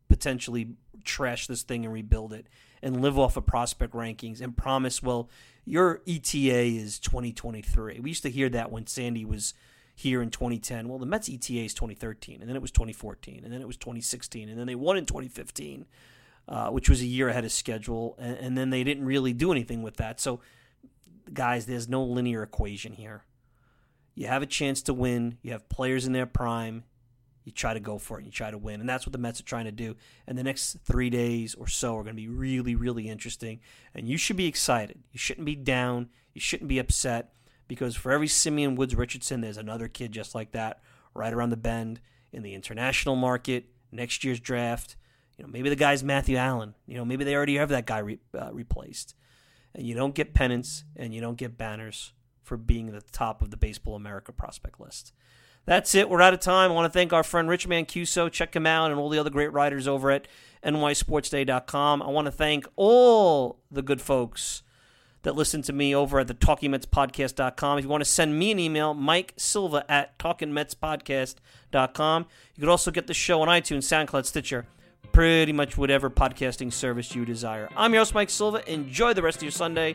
[0.08, 2.46] potentially trash this thing and rebuild it
[2.82, 5.30] and live off of prospect rankings and promise, well,
[5.64, 8.00] your ETA is 2023.
[8.00, 9.54] We used to hear that when Sandy was
[9.94, 10.88] here in 2010.
[10.88, 13.76] Well, the Mets ETA is 2013, and then it was 2014, and then it was
[13.76, 15.86] 2016, and then they won in 2015,
[16.48, 19.52] uh, which was a year ahead of schedule, and, and then they didn't really do
[19.52, 20.20] anything with that.
[20.20, 20.40] So,
[21.32, 23.24] guys, there's no linear equation here.
[24.14, 25.38] You have a chance to win.
[25.42, 26.84] You have players in their prime
[27.44, 28.80] you try to go for it and you try to win.
[28.80, 29.96] And that's what the Mets are trying to do.
[30.26, 33.60] And the next three days or so are going to be really, really interesting.
[33.94, 35.00] And you should be excited.
[35.12, 36.08] You shouldn't be down.
[36.34, 37.32] You shouldn't be upset
[37.68, 40.80] because for every Simeon Woods Richardson, there's another kid just like that
[41.14, 42.00] right around the bend
[42.32, 44.96] in the international market, next year's draft.
[45.36, 46.74] You know, maybe the guy's Matthew Allan.
[46.86, 49.14] You know, maybe they already have that guy re- uh, replaced.
[49.74, 52.12] And you don't get pennants and you don't get banners
[52.42, 55.12] for being at the top of the Baseball America prospect list.
[55.64, 56.08] That's it.
[56.08, 56.72] We're out of time.
[56.72, 58.30] I want to thank our friend Rich Mancuso.
[58.30, 60.26] Check him out and all the other great writers over at
[60.64, 62.02] nysportsday.com.
[62.02, 64.62] I want to thank all the good folks
[65.22, 67.78] that listen to me over at the talkingmetspodcast.com.
[67.78, 72.26] If you want to send me an email, Mike Silva at talkingmetspodcast.com.
[72.54, 74.66] You could also get the show on iTunes, SoundCloud, Stitcher,
[75.12, 77.68] pretty much whatever podcasting service you desire.
[77.76, 78.68] I'm your host, Mike Silva.
[78.70, 79.94] Enjoy the rest of your Sunday.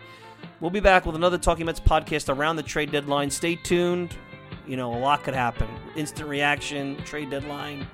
[0.62, 3.30] We'll be back with another Talking Mets podcast around the trade deadline.
[3.30, 4.16] Stay tuned.
[4.68, 5.68] You know, a lot could happen.
[5.96, 7.88] Instant reaction, trade deadline.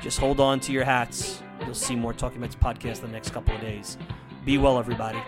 [0.00, 1.42] Just hold on to your hats.
[1.60, 3.98] You'll see more Talking Mets podcast in the next couple of days.
[4.46, 5.18] Be well, everybody.